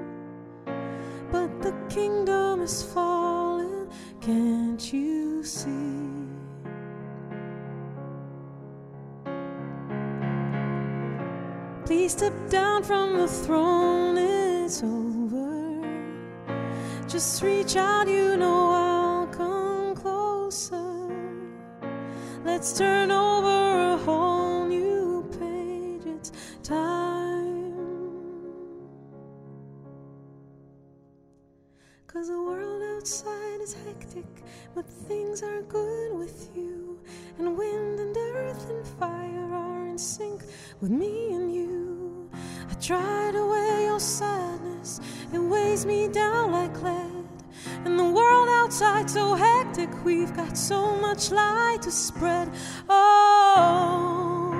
But 1.32 1.62
the 1.62 1.74
kingdom 1.88 2.60
is 2.60 2.80
falling, 2.80 3.88
can't 4.20 4.92
you 4.92 5.42
see? 5.42 6.28
Please 11.86 12.12
step 12.12 12.34
down 12.48 12.84
from 12.84 13.18
the 13.18 13.26
throne, 13.26 14.16
it's 14.16 14.80
over. 14.84 15.82
Just 17.08 17.42
reach 17.42 17.74
out, 17.74 18.06
you 18.06 18.36
know 18.36 18.70
I'll 18.70 18.95
Let's 22.56 22.72
turn 22.72 23.10
over 23.10 23.92
a 23.92 23.98
whole 23.98 24.64
new 24.64 25.28
page. 25.38 26.06
It's 26.06 26.32
time. 26.62 27.74
Cause 32.06 32.28
the 32.28 32.40
world 32.40 32.82
outside 32.96 33.60
is 33.60 33.74
hectic, 33.84 34.24
but 34.74 34.88
things 34.88 35.42
are 35.42 35.60
good 35.64 36.16
with 36.16 36.48
you. 36.56 36.98
And 37.38 37.58
wind 37.58 38.00
and 38.00 38.16
earth 38.16 38.70
and 38.70 38.86
fire 38.98 39.52
are 39.52 39.86
in 39.88 39.98
sync 39.98 40.42
with 40.80 40.90
me 40.90 41.34
and 41.34 41.54
you. 41.54 42.30
I 42.70 42.74
try 42.80 43.32
to 43.32 43.50
weigh 43.50 43.84
your 43.84 44.00
sadness, 44.00 45.02
it 45.30 45.38
weighs 45.38 45.84
me 45.84 46.08
down 46.08 46.52
we've 50.06 50.34
got 50.36 50.56
so 50.56 50.94
much 51.00 51.32
light 51.32 51.78
to 51.82 51.90
spread. 51.90 52.48
Oh, 52.88 54.52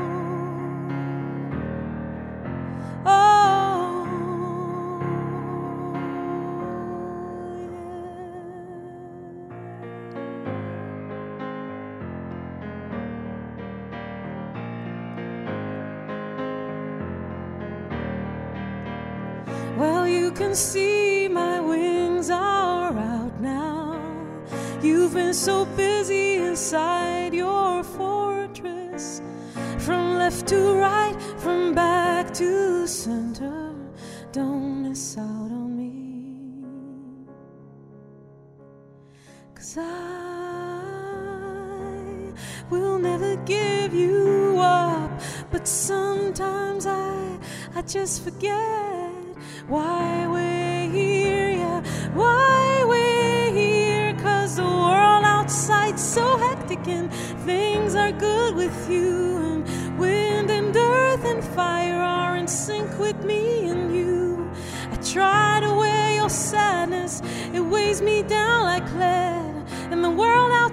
oh, 3.07 4.07
yeah. 7.63 7.71
Well, 19.79 20.09
you 20.09 20.33
can 20.33 20.57
see 20.57 21.06
You've 24.83 25.15
been 25.15 25.33
so 25.35 25.65
busy 25.77 26.37
inside 26.37 27.33
your 27.35 27.83
fortress. 27.83 29.23
From 29.79 30.19
left 30.19 30.47
to 30.49 30.75
right, 30.75 31.17
from 31.39 31.75
back 31.75 32.33
to 32.35 32.87
center. 32.87 33.73
Don't 34.33 34.83
miss 34.83 35.17
out 35.17 35.51
on 35.51 35.77
me. 35.77 36.67
Cause 39.55 39.79
I 39.79 40.83
will 42.71 42.99
never 42.99 43.37
give 43.45 43.95
you 43.95 44.59
up. 44.59 45.11
But 45.51 45.67
sometimes 45.67 46.87
I, 46.87 47.39
I 47.75 47.83
just 47.83 48.25
forget 48.25 48.56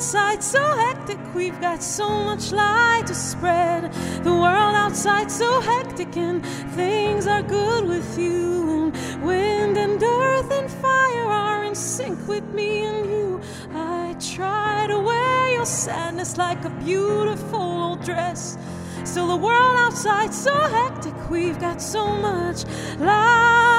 outside 0.03 0.43
so 0.43 0.61
hectic, 0.75 1.17
we've 1.33 1.61
got 1.61 1.81
so 1.81 2.09
much 2.25 2.51
light 2.51 3.03
to 3.07 3.15
spread. 3.15 3.89
The 4.25 4.33
world 4.33 4.75
outside 4.75 5.31
so 5.31 5.61
hectic, 5.61 6.17
and 6.17 6.45
things 6.75 7.25
are 7.25 7.41
good 7.41 7.85
with 7.85 8.19
you. 8.19 8.91
And 8.91 9.23
wind 9.23 9.77
and 9.77 10.03
earth 10.03 10.51
and 10.51 10.69
fire 10.69 11.29
are 11.29 11.63
in 11.63 11.73
sync 11.73 12.27
with 12.27 12.43
me 12.49 12.83
and 12.83 13.05
you. 13.09 13.41
I 13.73 14.17
try 14.19 14.87
to 14.87 14.99
wear 14.99 15.49
your 15.51 15.65
sadness 15.65 16.35
like 16.37 16.65
a 16.65 16.69
beautiful 16.83 17.61
old 17.61 18.03
dress. 18.03 18.57
Still, 19.05 19.27
the 19.27 19.37
world 19.37 19.77
outside 19.77 20.33
so 20.33 20.53
hectic, 20.53 21.15
we've 21.29 21.59
got 21.61 21.81
so 21.81 22.05
much 22.07 22.65
light. 22.99 23.72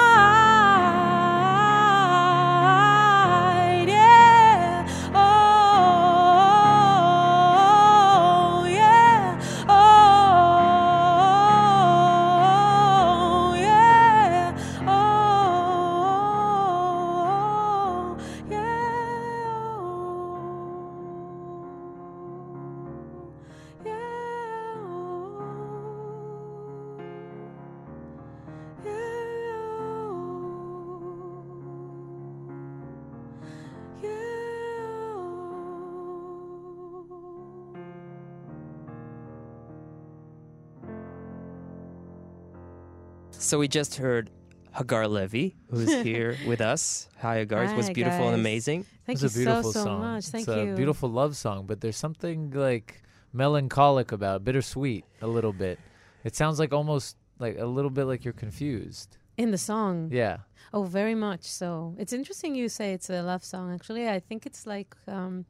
So 43.44 43.58
we 43.58 43.68
just 43.68 43.96
heard 43.96 44.30
Hagar 44.74 45.06
Levy, 45.06 45.54
who's 45.68 45.92
here 46.02 46.38
with 46.46 46.62
us. 46.62 47.10
Hi, 47.20 47.36
Hagar. 47.36 47.64
it 47.64 47.76
was 47.76 47.88
Hi, 47.88 47.92
beautiful 47.92 48.28
and 48.28 48.36
amazing. 48.40 48.86
Thank 49.04 49.20
it's 49.20 49.22
you 49.22 49.26
a 49.26 49.30
so, 49.30 49.38
beautiful 49.38 49.72
so 49.74 49.84
song. 49.84 50.00
much. 50.00 50.24
Thank 50.28 50.48
it's 50.48 50.56
you. 50.56 50.72
a 50.72 50.74
beautiful 50.74 51.10
love 51.10 51.36
song, 51.36 51.66
but 51.66 51.82
there's 51.82 51.98
something 51.98 52.50
like 52.52 53.02
melancholic 53.34 54.12
about, 54.12 54.44
bittersweet 54.44 55.04
a 55.20 55.26
little 55.26 55.52
bit. 55.52 55.78
It 56.24 56.34
sounds 56.34 56.58
like 56.58 56.72
almost 56.72 57.18
like 57.38 57.58
a 57.58 57.66
little 57.66 57.90
bit 57.90 58.04
like 58.06 58.24
you're 58.24 58.32
confused. 58.32 59.18
In 59.36 59.50
the 59.50 59.58
song. 59.58 60.08
Yeah. 60.10 60.38
Oh, 60.72 60.84
very 60.84 61.14
much 61.14 61.42
so. 61.42 61.94
It's 61.98 62.14
interesting 62.14 62.54
you 62.54 62.70
say 62.70 62.94
it's 62.94 63.10
a 63.10 63.20
love 63.22 63.44
song. 63.44 63.74
Actually, 63.74 64.08
I 64.08 64.20
think 64.20 64.46
it's 64.46 64.66
like 64.66 64.96
um, 65.06 65.44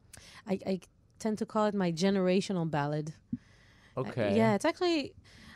I, 0.45 0.59
I 0.67 0.79
tend 1.17 1.37
to 1.37 1.45
call 1.45 1.65
it 1.67 1.73
my 1.73 1.93
generational 1.93 2.69
ballad. 2.69 3.13
Uh, 3.95 4.01
Okay. 4.01 4.35
yeah, 4.35 4.53
it's 4.55 4.65
actually 4.65 5.13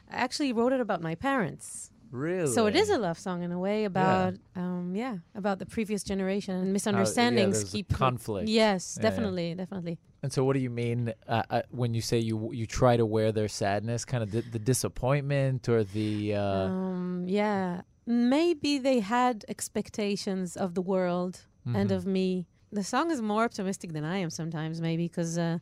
I 0.10 0.16
actually 0.16 0.54
wrote 0.54 0.72
it 0.72 0.80
about 0.80 1.02
my 1.02 1.16
parents. 1.16 1.92
Really? 2.12 2.48
So 2.54 2.66
it 2.66 2.76
is 2.76 2.90
a 2.90 2.98
love 2.98 3.20
song 3.20 3.44
in 3.44 3.52
a 3.52 3.60
way 3.60 3.86
about 3.86 4.34
um 4.56 4.96
yeah, 4.96 5.18
about 5.36 5.60
the 5.60 5.66
previous 5.66 6.04
generation 6.04 6.56
and 6.56 6.74
misunderstandings 6.74 7.58
there's 7.58 7.70
a 7.74 7.78
keep 7.78 7.94
conflict. 7.94 8.50
Yes, 8.50 8.98
Yeah, 8.98 9.04
yeah. 9.04 9.10
definitely, 9.10 9.56
definitely. 9.56 10.00
And 10.22 10.34
so, 10.34 10.44
what 10.44 10.54
do 10.54 10.60
you 10.60 10.70
mean 10.70 11.14
uh, 11.28 11.44
uh, 11.50 11.62
when 11.70 11.94
you 11.94 12.02
say 12.02 12.18
you 12.20 12.52
you 12.52 12.66
try 12.66 12.98
to 12.98 13.06
wear 13.06 13.32
their 13.32 13.48
sadness? 13.48 14.04
Kind 14.06 14.24
of 14.24 14.32
the, 14.32 14.42
the 14.42 14.60
disappointment 14.60 15.70
or 15.70 15.84
the 15.84 16.34
uh, 16.36 16.68
um 16.68 17.24
yeah, 17.28 17.82
maybe 18.06 18.80
they 18.80 19.00
had 19.00 19.46
expectations 19.48 20.58
of 20.58 20.74
the 20.74 20.82
world 20.82 21.46
and 21.74 21.90
Mhm. 21.90 21.96
of 21.98 22.06
me. 22.06 22.48
The 22.72 22.84
song 22.84 23.12
is 23.12 23.22
more 23.22 23.44
optimistic 23.46 23.94
than 23.94 24.04
I 24.04 24.18
am 24.18 24.30
sometimes, 24.30 24.82
maybe 24.82 25.06
because 25.08 25.38
uh, 25.38 25.60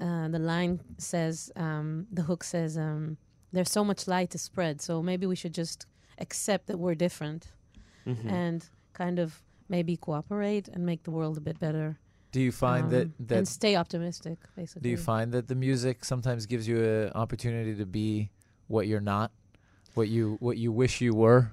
uh, 0.00 0.28
the 0.28 0.38
line 0.38 0.80
says, 0.98 1.50
um, 1.56 2.06
the 2.10 2.22
hook 2.22 2.42
says, 2.44 2.76
um, 2.78 3.16
"There's 3.52 3.70
so 3.70 3.84
much 3.84 4.06
light 4.08 4.30
to 4.30 4.38
spread, 4.38 4.80
so 4.80 5.02
maybe 5.02 5.26
we 5.26 5.36
should 5.36 5.54
just 5.54 5.86
accept 6.18 6.66
that 6.66 6.78
we're 6.78 6.94
different." 6.96 7.52
Mhm. 8.06 8.30
and 8.32 8.68
kind 8.94 9.18
of 9.18 9.42
maybe 9.68 9.96
cooperate 9.96 10.66
and 10.68 10.84
make 10.84 11.02
the 11.04 11.10
world 11.10 11.36
a 11.36 11.40
bit 11.40 11.58
better. 11.60 11.98
Do 12.32 12.40
you 12.40 12.50
find 12.52 12.90
that 12.90 13.06
um, 13.06 13.14
that 13.28 13.38
and 13.38 13.48
stay 13.48 13.76
optimistic, 13.76 14.38
basically? 14.56 14.82
Do 14.82 14.88
you 14.88 14.96
find 14.96 15.32
that 15.32 15.46
the 15.48 15.54
music 15.54 16.04
sometimes 16.04 16.46
gives 16.46 16.66
you 16.66 16.82
an 16.82 17.12
opportunity 17.14 17.74
to 17.76 17.86
be 17.86 18.30
what 18.68 18.86
you're 18.88 19.00
not, 19.14 19.30
what 19.94 20.08
you 20.08 20.36
what 20.40 20.56
you 20.58 20.72
wish 20.72 21.00
you 21.00 21.14
were? 21.14 21.52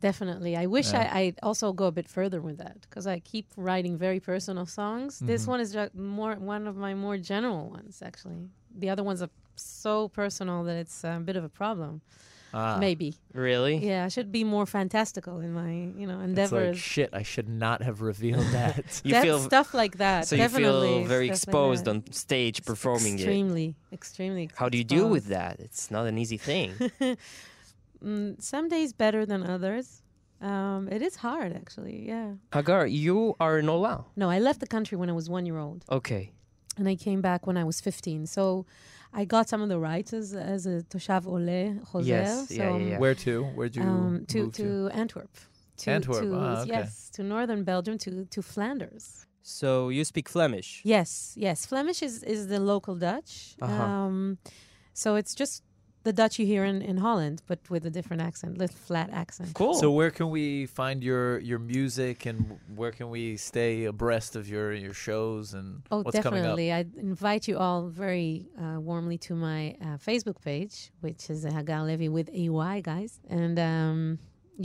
Definitely. 0.00 0.56
I 0.56 0.66
wish 0.66 0.92
Yeah. 0.92 1.10
I, 1.14 1.18
I'd 1.20 1.38
also 1.42 1.72
go 1.72 1.86
a 1.86 1.92
bit 1.92 2.08
further 2.08 2.40
with 2.42 2.58
that 2.58 2.80
because 2.82 3.06
I 3.06 3.20
keep 3.20 3.46
writing 3.56 3.96
very 3.96 4.20
personal 4.20 4.66
songs. 4.66 5.18
This 5.20 5.44
Mhm. 5.44 5.48
one 5.48 5.60
is 5.60 5.76
more 5.94 6.34
one 6.36 6.66
of 6.66 6.76
my 6.76 6.94
more 6.94 7.16
general 7.18 7.70
ones, 7.70 8.02
actually. 8.02 8.50
The 8.78 8.90
other 8.90 9.02
ones 9.04 9.22
are 9.22 9.30
so 9.56 10.08
personal 10.08 10.64
that 10.64 10.76
it's 10.76 11.04
a 11.04 11.20
bit 11.24 11.36
of 11.36 11.44
a 11.44 11.48
problem. 11.48 12.00
Ah. 12.54 12.78
Maybe. 12.78 13.14
Really? 13.34 13.76
Yeah, 13.78 14.04
I 14.06 14.08
should 14.08 14.30
be 14.32 14.42
more 14.44 14.64
fantastical 14.66 15.40
in 15.40 15.52
my, 15.52 15.72
you 16.00 16.06
know, 16.06 16.20
It's 16.20 16.28
endeavors. 16.28 16.76
like 16.76 16.82
shit. 16.82 17.10
I 17.12 17.22
should 17.22 17.48
not 17.48 17.82
have 17.82 18.00
revealed 18.00 18.46
that. 18.52 19.02
You 19.04 19.12
That 19.12 19.22
feel 19.24 19.40
stuff 19.40 19.74
like 19.74 19.98
that. 19.98 20.26
So 20.26 20.36
you 20.36 20.48
feel 20.48 21.04
very 21.04 21.26
stuff 21.26 21.28
like 21.28 21.30
exposed 21.30 21.88
on 21.88 22.04
stage 22.12 22.64
performing 22.64 23.14
it. 23.18 23.22
extremely, 23.22 23.76
extremely. 23.92 24.48
How 24.54 24.68
do 24.70 24.78
you 24.78 24.84
deal 24.84 25.08
with 25.10 25.26
that? 25.26 25.60
It's 25.60 25.90
not 25.90 26.06
an 26.06 26.16
easy 26.18 26.38
thing. 26.38 26.72
Mm, 28.04 28.40
some 28.42 28.68
days 28.68 28.92
better 28.92 29.24
than 29.26 29.42
others. 29.42 30.02
Um, 30.40 30.88
it 30.90 31.00
is 31.00 31.16
hard, 31.16 31.52
actually. 31.54 32.06
Yeah. 32.06 32.32
Hagar, 32.52 32.86
you 32.86 33.34
are 33.40 33.58
in 33.58 33.66
Olau. 33.66 34.04
No, 34.16 34.28
I 34.28 34.38
left 34.38 34.60
the 34.60 34.66
country 34.66 34.98
when 34.98 35.08
I 35.08 35.12
was 35.14 35.30
one 35.30 35.46
year 35.46 35.58
old. 35.58 35.84
Okay. 35.90 36.32
and 36.78 36.86
I 36.86 36.94
came 36.94 37.22
back 37.22 37.46
when 37.46 37.56
I 37.56 37.64
was 37.64 37.80
15. 37.80 38.26
So 38.26 38.66
I 39.16 39.24
got 39.24 39.48
some 39.48 39.62
of 39.62 39.70
the 39.70 39.78
rights 39.78 40.12
as, 40.12 40.34
as 40.34 40.66
a 40.66 40.82
Toshav 40.90 41.26
Ole 41.26 41.80
Jose. 41.90 42.06
Yes, 42.06 42.48
so, 42.48 42.54
yeah, 42.54 42.76
yeah, 42.76 42.86
yeah. 42.90 42.98
Where 42.98 43.14
to? 43.14 43.44
Where'd 43.56 43.74
you 43.74 43.82
um, 43.82 44.26
to, 44.28 44.38
move 44.42 44.52
to 44.52 44.90
Antwerp. 44.92 45.34
To, 45.78 45.90
Antwerp, 45.90 46.22
To, 46.22 46.34
ah, 46.34 46.60
okay. 46.60 46.68
Yes, 46.68 47.10
to 47.14 47.22
northern 47.22 47.64
Belgium, 47.64 47.96
to, 48.04 48.26
to 48.26 48.42
Flanders. 48.42 49.26
So 49.42 49.88
you 49.88 50.04
speak 50.04 50.28
Flemish. 50.28 50.82
Yes, 50.84 51.32
yes. 51.34 51.64
Flemish 51.64 52.02
is, 52.02 52.22
is 52.24 52.48
the 52.48 52.60
local 52.60 52.94
Dutch. 52.94 53.56
Uh-huh. 53.62 53.82
Um, 53.82 54.38
so 54.92 55.14
it's 55.14 55.34
just 55.34 55.62
the 56.06 56.12
Dutch 56.12 56.38
you 56.38 56.46
hear 56.46 56.64
in, 56.64 56.78
in 56.82 56.96
Holland, 56.98 57.42
but 57.50 57.58
with 57.68 57.84
a 57.84 57.90
different 57.90 58.22
accent, 58.22 58.56
little 58.62 58.76
flat 58.88 59.08
accent. 59.22 59.48
Cool. 59.54 59.74
So 59.74 59.90
where 59.90 60.12
can 60.18 60.28
we 60.38 60.66
find 60.80 61.02
your 61.10 61.26
your 61.50 61.58
music 61.58 62.16
and 62.30 62.38
where 62.80 62.92
can 62.98 63.08
we 63.16 63.36
stay 63.50 63.72
abreast 63.92 64.36
of 64.40 64.44
your 64.54 64.66
your 64.86 64.94
shows 64.94 65.44
and 65.58 65.68
Oh, 65.90 66.02
what's 66.02 66.20
coming 66.26 66.40
up? 66.40 66.56
definitely. 66.56 66.72
I 66.72 66.80
invite 67.12 67.42
you 67.48 67.56
all 67.58 67.80
very 68.04 68.46
uh, 68.62 68.78
warmly 68.88 69.18
to 69.26 69.32
my 69.34 69.60
uh, 69.86 69.98
Facebook 70.08 70.38
page, 70.50 70.74
which 71.04 71.22
is 71.34 71.44
uh, 71.44 71.50
Hagar 71.50 71.82
Levy 71.88 72.08
with 72.18 72.28
AY, 72.42 72.74
guys, 72.92 73.12
and 73.28 73.58
um, 73.58 74.18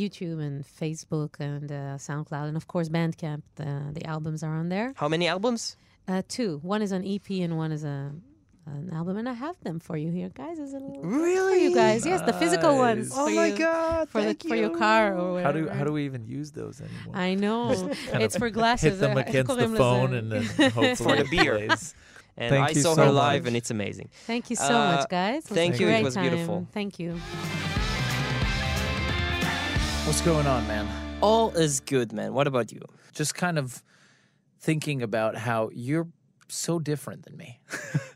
YouTube 0.04 0.40
and 0.48 0.64
Facebook 0.82 1.32
and 1.40 1.68
uh, 1.72 1.98
SoundCloud, 2.08 2.48
and 2.52 2.58
of 2.62 2.66
course 2.68 2.88
Bandcamp. 2.98 3.42
The, 3.56 3.72
the 3.98 4.04
albums 4.06 4.44
are 4.44 4.56
on 4.62 4.70
there. 4.70 4.94
How 4.96 5.10
many 5.10 5.28
albums? 5.28 5.76
Uh, 6.08 6.22
two. 6.28 6.60
One 6.74 6.82
is 6.86 6.92
an 6.92 7.04
EP 7.06 7.28
and 7.46 7.58
one 7.58 7.72
is 7.72 7.84
a 7.84 8.12
an 8.65 8.89
album, 8.93 9.17
and 9.17 9.28
I 9.28 9.34
have 9.34 9.60
them 9.62 9.80
for 9.80 9.97
you 9.97 10.12
here, 10.12 10.30
guys. 10.30 10.60
Is 10.60 10.74
a 10.74 10.78
little 10.80 11.02
really 11.02 11.60
for 11.60 11.63
you 11.69 11.76
guys? 11.76 12.06
Yes, 12.06 12.21
the 12.26 12.34
physical 12.34 12.78
ones. 12.78 13.10
Nice. 13.10 13.17
for 13.17 13.30
Oh 13.30 13.36
my 13.36 13.47
you, 13.47 13.58
God! 13.58 14.10
For 14.10 14.21
the, 14.21 14.34
for 14.47 14.56
your 14.56 14.69
car 14.78 15.17
or 15.17 15.41
How 15.41 15.52
do 15.52 15.67
how 15.67 15.84
do 15.84 15.91
we 15.91 16.06
even 16.06 16.26
use 16.26 16.52
those 16.52 16.80
anymore? 16.82 17.15
I 17.15 17.36
know. 17.36 17.91
It's 18.13 18.38
for 18.38 18.50
glasses. 18.50 19.00
Hit 19.00 19.00
them 19.00 19.17
against 19.17 19.56
the 19.58 19.67
phone 19.69 20.13
and 20.13 20.32
then 20.32 20.43
hopefully 20.71 20.95
for 20.95 21.15
the 21.15 21.28
beer. 21.30 21.58
plays. 21.67 21.95
And 22.38 22.50
Thank 22.50 22.69
I 22.69 22.71
you 22.71 22.82
saw 22.82 22.95
so 22.95 23.06
her 23.06 23.12
live, 23.12 23.41
much. 23.43 23.47
and 23.50 23.58
it's 23.58 23.71
amazing. 23.71 24.10
Thank 24.26 24.50
you 24.50 24.56
so 24.56 24.74
Uh, 24.74 24.95
much, 24.95 25.10
guys. 25.10 25.45
It 25.45 25.54
thank 25.54 25.76
a 25.76 25.78
you. 25.80 25.88
It 25.88 25.91
great 25.91 26.04
was 26.04 26.13
time. 26.15 26.30
beautiful. 26.30 26.67
Thank 26.71 26.97
you. 26.97 27.19
What's 30.06 30.21
going 30.21 30.47
on, 30.47 30.65
man? 30.67 30.88
All 31.21 31.52
is 31.52 31.80
good, 31.82 32.12
man. 32.13 32.34
What 32.34 32.47
about 32.47 32.71
you? 32.71 32.82
Just 33.13 33.36
kind 33.36 33.60
of 33.60 33.84
thinking 34.60 35.02
about 35.02 35.36
how 35.38 35.69
you're 35.74 36.08
so 36.47 36.80
different 36.80 37.24
than 37.24 37.38
me. 37.38 37.60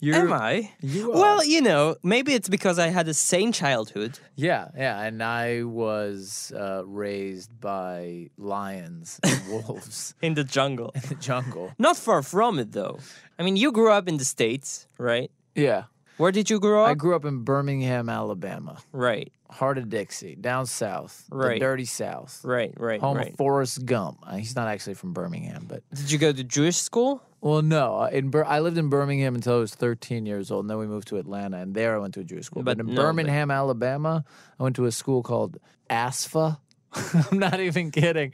you're, 0.00 0.16
Am 0.16 0.32
I? 0.32 0.70
You 0.80 1.12
are. 1.12 1.16
Well, 1.18 1.44
you 1.44 1.60
know, 1.62 1.96
maybe 2.02 2.34
it's 2.34 2.48
because 2.48 2.78
I 2.78 2.88
had 2.88 3.08
a 3.08 3.14
sane 3.14 3.52
childhood. 3.52 4.18
Yeah, 4.34 4.68
yeah, 4.76 5.00
and 5.00 5.22
I 5.22 5.62
was 5.64 6.52
uh, 6.56 6.82
raised 6.86 7.58
by 7.60 8.30
lions 8.36 9.18
and 9.22 9.40
wolves 9.50 10.14
in 10.22 10.34
the 10.34 10.44
jungle. 10.44 10.92
in 10.94 11.02
the 11.08 11.14
jungle. 11.14 11.72
Not 11.78 11.96
far 11.96 12.22
from 12.22 12.58
it, 12.58 12.72
though. 12.72 12.98
I 13.38 13.42
mean, 13.42 13.56
you 13.56 13.72
grew 13.72 13.90
up 13.92 14.08
in 14.08 14.16
the 14.18 14.24
States, 14.24 14.86
right? 14.98 15.30
Yeah. 15.54 15.84
Where 16.18 16.32
did 16.32 16.48
you 16.48 16.58
grow 16.60 16.84
up? 16.84 16.88
I 16.90 16.94
grew 16.94 17.14
up 17.14 17.24
in 17.26 17.44
Birmingham, 17.44 18.08
Alabama. 18.08 18.78
Right. 18.92 19.30
Heart 19.50 19.78
of 19.78 19.88
Dixie, 19.90 20.34
down 20.34 20.66
south, 20.66 21.24
the 21.30 21.36
Right. 21.36 21.60
dirty 21.60 21.84
south. 21.84 22.40
Right, 22.42 22.72
right, 22.78 23.00
Home 23.00 23.16
right. 23.18 23.30
of 23.30 23.36
Forrest 23.36 23.84
Gump. 23.84 24.18
Uh, 24.26 24.36
he's 24.36 24.56
not 24.56 24.66
actually 24.66 24.94
from 24.94 25.12
Birmingham, 25.12 25.66
but 25.68 25.82
Did 25.94 26.10
you 26.10 26.18
go 26.18 26.32
to 26.32 26.42
Jewish 26.42 26.76
school? 26.78 27.22
Well, 27.46 27.62
no. 27.62 28.00
uh, 28.02 28.06
In 28.12 28.30
Bir- 28.30 28.44
I 28.44 28.60
lived 28.60 28.78
in 28.78 28.88
Birmingham 28.88 29.34
until 29.34 29.54
I 29.56 29.58
was 29.58 29.74
13 29.74 30.26
years 30.26 30.50
old, 30.50 30.64
and 30.64 30.70
then 30.70 30.78
we 30.78 30.86
moved 30.86 31.08
to 31.08 31.16
Atlanta, 31.16 31.58
and 31.58 31.74
there 31.74 31.94
I 31.94 31.98
went 31.98 32.14
to 32.14 32.20
a 32.20 32.24
Jewish 32.24 32.46
school. 32.46 32.62
But, 32.62 32.76
But 32.78 32.86
in 32.88 32.94
no, 32.94 33.00
Birmingham, 33.02 33.50
Alabama, 33.50 34.24
I 34.58 34.62
went 34.62 34.76
to 34.76 34.86
a 34.86 34.92
school 34.92 35.22
called 35.22 35.58
ASFA. 35.90 36.58
I'm 37.30 37.38
not 37.38 37.60
even 37.60 37.90
kidding. 37.90 38.32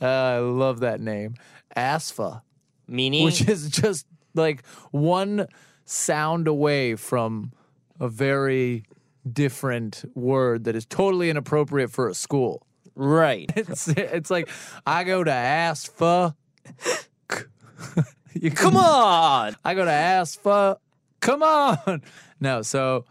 Uh, 0.00 0.06
I 0.06 0.38
love 0.38 0.80
that 0.80 1.00
name, 1.00 1.34
ASFA, 1.76 2.42
Meaning? 2.88 3.24
which 3.24 3.46
is 3.48 3.70
just 3.70 4.06
like 4.34 4.64
one 4.90 5.46
sound 5.84 6.48
away 6.48 6.96
from 6.96 7.52
a 7.98 8.08
very 8.08 8.84
different 9.30 10.04
word 10.14 10.64
that 10.64 10.74
is 10.76 10.86
totally 10.86 11.30
inappropriate 11.30 11.90
for 11.90 12.08
a 12.08 12.14
school. 12.14 12.66
right. 12.94 13.50
It's 13.56 13.88
it's 13.88 14.30
like 14.30 14.48
I 14.86 15.04
go 15.04 15.22
to 15.24 15.30
ASFA. 15.30 16.34
You 18.40 18.50
Come 18.50 18.74
on! 18.74 19.54
I 19.62 19.74
go 19.74 19.84
to 19.84 19.90
ASFA. 19.90 20.78
Come 21.20 21.42
on. 21.42 22.02
No, 22.42 22.62
so 22.62 23.04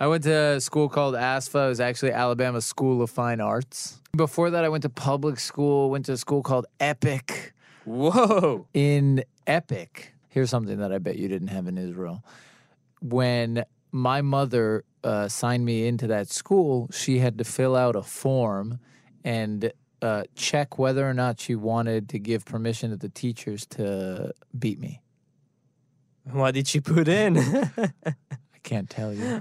I 0.00 0.08
went 0.08 0.24
to 0.24 0.34
a 0.34 0.60
school 0.60 0.88
called 0.88 1.14
ASFA. 1.14 1.66
It 1.66 1.68
was 1.68 1.78
actually 1.78 2.10
Alabama 2.10 2.60
School 2.60 3.00
of 3.00 3.10
Fine 3.10 3.40
Arts. 3.40 4.00
Before 4.16 4.50
that, 4.50 4.64
I 4.64 4.68
went 4.68 4.82
to 4.82 4.88
public 4.88 5.38
school, 5.38 5.88
went 5.88 6.06
to 6.06 6.14
a 6.14 6.16
school 6.16 6.42
called 6.42 6.66
Epic. 6.80 7.54
Whoa. 7.84 8.66
In 8.74 9.22
Epic, 9.46 10.14
here's 10.30 10.50
something 10.50 10.78
that 10.78 10.92
I 10.92 10.98
bet 10.98 11.14
you 11.14 11.28
didn't 11.28 11.46
have 11.46 11.68
in 11.68 11.78
Israel. 11.78 12.24
When 13.00 13.64
my 13.92 14.20
mother 14.20 14.82
uh, 15.04 15.28
signed 15.28 15.64
me 15.64 15.86
into 15.86 16.08
that 16.08 16.28
school, 16.28 16.88
she 16.92 17.20
had 17.20 17.38
to 17.38 17.44
fill 17.44 17.76
out 17.76 17.94
a 17.94 18.02
form 18.02 18.80
and 19.22 19.72
uh, 20.06 20.22
check 20.36 20.78
whether 20.78 21.08
or 21.08 21.14
not 21.14 21.40
she 21.40 21.56
wanted 21.56 22.08
to 22.10 22.18
give 22.18 22.44
permission 22.44 22.90
to 22.90 22.96
the 22.96 23.08
teachers 23.08 23.66
to 23.66 24.32
beat 24.56 24.78
me. 24.78 25.02
What 26.30 26.54
did 26.54 26.68
she 26.68 26.80
put 26.80 27.08
in? 27.08 27.36
I 28.06 28.58
can't 28.62 28.88
tell 28.88 29.12
you. 29.12 29.40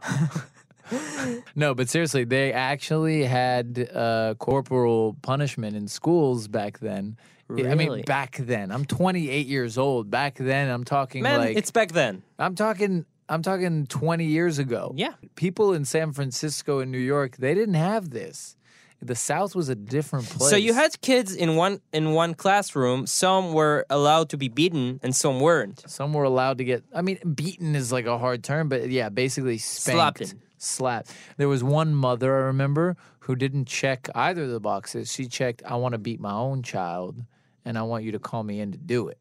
no, 1.55 1.75
but 1.75 1.87
seriously, 1.87 2.23
they 2.23 2.51
actually 2.51 3.25
had 3.25 3.89
uh, 3.93 4.33
corporal 4.39 5.15
punishment 5.21 5.75
in 5.75 5.87
schools 5.87 6.47
back 6.47 6.79
then. 6.79 7.17
Really? 7.47 7.69
I 7.69 7.75
mean, 7.75 8.01
back 8.01 8.37
then. 8.37 8.71
I'm 8.71 8.85
28 8.85 9.45
years 9.45 9.77
old. 9.77 10.09
Back 10.09 10.35
then, 10.35 10.69
I'm 10.69 10.83
talking 10.83 11.21
Man, 11.21 11.39
like 11.39 11.57
it's 11.57 11.69
back 11.69 11.91
then. 11.91 12.23
I'm 12.39 12.55
talking. 12.55 13.05
I'm 13.27 13.41
talking 13.41 13.87
20 13.87 14.25
years 14.25 14.59
ago. 14.59 14.93
Yeah. 14.95 15.13
People 15.35 15.73
in 15.73 15.85
San 15.85 16.11
Francisco 16.13 16.79
and 16.79 16.91
New 16.91 16.99
York, 16.99 17.37
they 17.37 17.55
didn't 17.55 17.75
have 17.75 18.11
this. 18.11 18.55
The 19.01 19.15
South 19.15 19.55
was 19.55 19.69
a 19.69 19.75
different 19.75 20.25
place. 20.25 20.49
So 20.49 20.55
you 20.55 20.73
had 20.73 20.99
kids 21.01 21.35
in 21.35 21.55
one 21.55 21.79
in 21.93 22.13
one 22.13 22.33
classroom. 22.33 23.05
Some 23.05 23.53
were 23.53 23.85
allowed 23.89 24.29
to 24.29 24.37
be 24.37 24.47
beaten, 24.47 24.99
and 25.03 25.15
some 25.15 25.39
weren't. 25.39 25.83
Some 25.87 26.13
were 26.13 26.23
allowed 26.23 26.57
to 26.57 26.63
get. 26.63 26.83
I 26.93 27.01
mean, 27.01 27.19
beaten 27.35 27.75
is 27.75 27.91
like 27.91 28.05
a 28.05 28.17
hard 28.17 28.43
term, 28.43 28.69
but 28.69 28.89
yeah, 28.89 29.09
basically 29.09 29.57
spanked, 29.59 30.17
Slapped. 30.27 30.35
slapped. 30.57 31.11
There 31.37 31.49
was 31.49 31.63
one 31.63 31.93
mother 31.93 32.35
I 32.35 32.39
remember 32.47 32.95
who 33.19 33.35
didn't 33.35 33.65
check 33.65 34.07
either 34.15 34.43
of 34.43 34.49
the 34.49 34.59
boxes. 34.59 35.11
She 35.11 35.27
checked, 35.27 35.61
"I 35.65 35.75
want 35.75 35.93
to 35.93 35.99
beat 35.99 36.19
my 36.19 36.33
own 36.33 36.63
child, 36.63 37.23
and 37.63 37.77
I 37.77 37.83
want 37.83 38.05
you 38.05 38.11
to 38.13 38.19
call 38.19 38.43
me 38.43 38.59
in 38.59 38.71
to 38.71 38.77
do 38.77 39.07
it." 39.09 39.19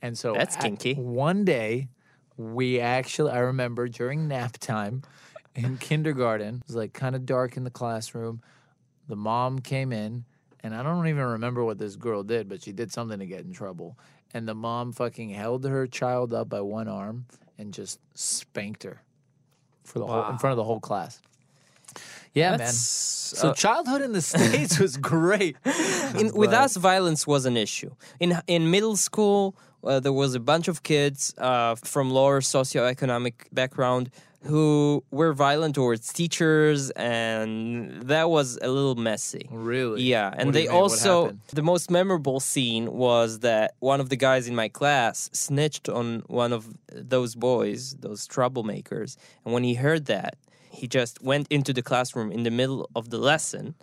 And 0.00 0.16
so 0.16 0.32
That's 0.32 0.56
kinky. 0.56 0.94
One 0.94 1.44
day, 1.44 1.88
we 2.38 2.80
actually, 2.80 3.32
I 3.32 3.40
remember 3.40 3.86
during 3.88 4.28
nap 4.28 4.56
time 4.58 5.02
in 5.54 5.76
kindergarten, 5.76 6.56
it 6.56 6.66
was 6.66 6.76
like 6.76 6.94
kind 6.94 7.14
of 7.14 7.26
dark 7.26 7.56
in 7.58 7.64
the 7.64 7.70
classroom. 7.70 8.40
The 9.10 9.16
mom 9.16 9.58
came 9.58 9.92
in, 9.92 10.24
and 10.60 10.72
I 10.72 10.84
don't 10.84 11.04
even 11.08 11.24
remember 11.24 11.64
what 11.64 11.78
this 11.78 11.96
girl 11.96 12.22
did, 12.22 12.48
but 12.48 12.62
she 12.62 12.70
did 12.70 12.92
something 12.92 13.18
to 13.18 13.26
get 13.26 13.40
in 13.40 13.52
trouble. 13.52 13.98
And 14.32 14.46
the 14.46 14.54
mom 14.54 14.92
fucking 14.92 15.30
held 15.30 15.64
her 15.64 15.88
child 15.88 16.32
up 16.32 16.48
by 16.48 16.60
one 16.60 16.86
arm 16.86 17.26
and 17.58 17.74
just 17.74 17.98
spanked 18.14 18.84
her 18.84 19.02
for 19.82 19.98
the 19.98 20.06
whole 20.06 20.30
in 20.30 20.38
front 20.38 20.52
of 20.52 20.58
the 20.58 20.64
whole 20.64 20.78
class. 20.78 21.20
Yeah, 22.34 22.56
That's, 22.56 22.60
man. 22.60 23.40
So 23.40 23.48
uh, 23.48 23.54
childhood 23.54 24.00
in 24.00 24.12
the 24.12 24.22
states 24.32 24.78
was 24.78 24.96
great. 24.96 25.56
in, 26.16 26.32
with 26.32 26.52
us, 26.52 26.76
violence 26.76 27.26
was 27.26 27.46
an 27.46 27.56
issue. 27.56 27.90
In 28.20 28.40
in 28.46 28.70
middle 28.70 28.96
school 28.96 29.56
uh, 29.82 29.98
there 29.98 30.12
was 30.12 30.36
a 30.36 30.40
bunch 30.40 30.68
of 30.68 30.84
kids 30.84 31.34
uh, 31.38 31.74
from 31.74 32.10
lower 32.10 32.40
socioeconomic 32.40 33.32
background 33.52 34.10
who 34.44 35.04
were 35.10 35.32
violent 35.34 35.74
towards 35.74 36.12
teachers, 36.12 36.90
and 36.90 38.02
that 38.04 38.30
was 38.30 38.58
a 38.62 38.68
little 38.68 38.94
messy. 38.94 39.46
Really? 39.50 40.02
Yeah, 40.02 40.32
and 40.36 40.46
What 40.48 40.54
they? 40.54 40.66
Also 40.68 41.36
the 41.52 41.62
most 41.62 41.90
memorable 41.90 42.40
scene 42.40 42.90
was 42.92 43.40
that 43.40 43.74
one 43.80 44.00
of 44.00 44.08
the 44.08 44.16
guys 44.16 44.48
in 44.48 44.54
my 44.54 44.68
class 44.68 45.28
snitched 45.32 45.88
on 45.88 46.20
one 46.26 46.52
of 46.52 46.66
those 46.92 47.34
boys, 47.34 47.94
those 48.00 48.26
troublemakers, 48.26 49.16
and 49.44 49.52
when 49.52 49.62
he 49.64 49.74
heard 49.74 50.06
that, 50.06 50.36
he 50.70 50.86
just 50.86 51.22
went 51.22 51.46
into 51.50 51.72
the 51.72 51.82
classroom 51.82 52.32
in 52.32 52.42
the 52.44 52.50
middle 52.50 52.88
of 52.96 53.10
the 53.10 53.18
lesson, 53.18 53.74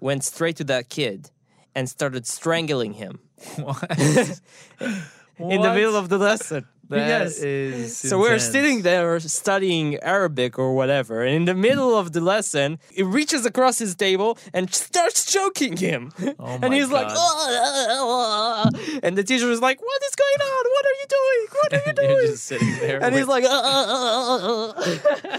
went 0.00 0.24
straight 0.24 0.56
to 0.56 0.64
that 0.64 0.88
kid, 0.88 1.30
and 1.74 1.88
started 1.88 2.26
strangling 2.26 2.94
him. 2.94 3.18
What? 3.56 3.90
in 5.38 5.62
the 5.62 5.72
middle 5.74 5.96
of 5.96 6.08
the 6.08 6.18
lesson. 6.18 6.66
That 6.90 7.08
yes. 7.08 7.38
is 7.38 7.96
so 7.96 8.18
we're 8.18 8.38
sitting 8.40 8.82
there 8.82 9.20
studying 9.20 9.96
Arabic 10.02 10.58
or 10.58 10.74
whatever, 10.74 11.22
and 11.22 11.34
in 11.36 11.44
the 11.44 11.54
middle 11.54 11.96
of 11.96 12.10
the 12.12 12.20
lesson, 12.20 12.78
it 12.94 13.04
reaches 13.04 13.46
across 13.46 13.78
his 13.78 13.94
table 13.94 14.36
and 14.52 14.74
starts 14.74 15.24
choking 15.24 15.76
him. 15.76 16.10
Oh 16.38 16.58
and 16.62 16.74
he's 16.74 16.90
like, 16.90 17.06
God. 17.06 17.16
"Ah, 17.16 17.46
ah, 17.54 18.70
ah," 18.74 18.98
and 19.04 19.16
the 19.16 19.22
teacher 19.22 19.48
is 19.50 19.60
like, 19.60 19.80
"What 19.80 20.02
is 20.08 20.14
going 20.24 20.40
on? 20.50 20.62
What 20.74 20.84
are 20.90 20.96
you 21.00 21.06
doing? 21.18 21.46
What 21.58 21.70
are 21.74 21.82
you 21.86 21.92
doing?" 22.00 22.10
You're 22.10 22.26
just 22.34 22.44
sitting 22.44 22.74
there. 22.80 22.98
and 23.02 23.14
he's 23.14 23.28
like, 23.28 23.44
"Ah, 23.46 23.62
ah, 23.64 24.74
ah, 24.74 24.74
ah, 24.76 25.36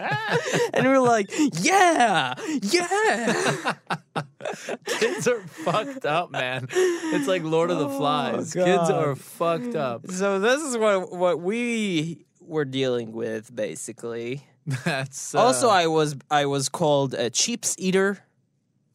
ah." 0.00 0.38
and 0.72 0.86
we're 0.86 1.00
like, 1.00 1.30
yeah, 1.60 2.34
yeah. 2.62 3.74
Kids 4.86 5.28
are 5.28 5.40
fucked 5.42 6.06
up, 6.06 6.30
man. 6.30 6.68
It's 6.70 7.28
like 7.28 7.42
Lord 7.42 7.70
of 7.70 7.78
the 7.78 7.88
Flies. 7.88 8.54
Kids 8.54 8.88
Oh, 8.90 9.00
are 9.10 9.14
fucked 9.16 9.74
up. 9.74 10.10
So 10.10 10.38
this 10.38 10.62
is 10.62 10.77
what 10.78 11.12
what 11.12 11.40
we 11.40 12.26
were 12.40 12.64
dealing 12.64 13.12
with, 13.12 13.54
basically. 13.54 14.44
That's 14.84 15.34
uh, 15.34 15.40
also, 15.40 15.68
I 15.68 15.86
was 15.86 16.16
I 16.30 16.46
was 16.46 16.68
called 16.68 17.14
a 17.14 17.30
chips 17.30 17.74
eater. 17.78 18.18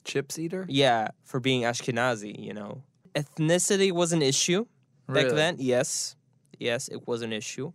chips 0.04 0.38
eater. 0.38 0.66
Yeah, 0.70 1.10
for 1.24 1.40
being 1.40 1.64
Ashkenazi. 1.64 2.38
You 2.38 2.54
know, 2.54 2.84
ethnicity 3.16 3.92
was 3.92 4.14
an 4.14 4.22
issue 4.22 4.66
back 5.08 5.30
then. 5.30 5.56
Yes, 5.60 6.16
yes, 6.60 6.88
it 6.90 7.08
was 7.08 7.22
an 7.22 7.34
issue. 7.34 7.72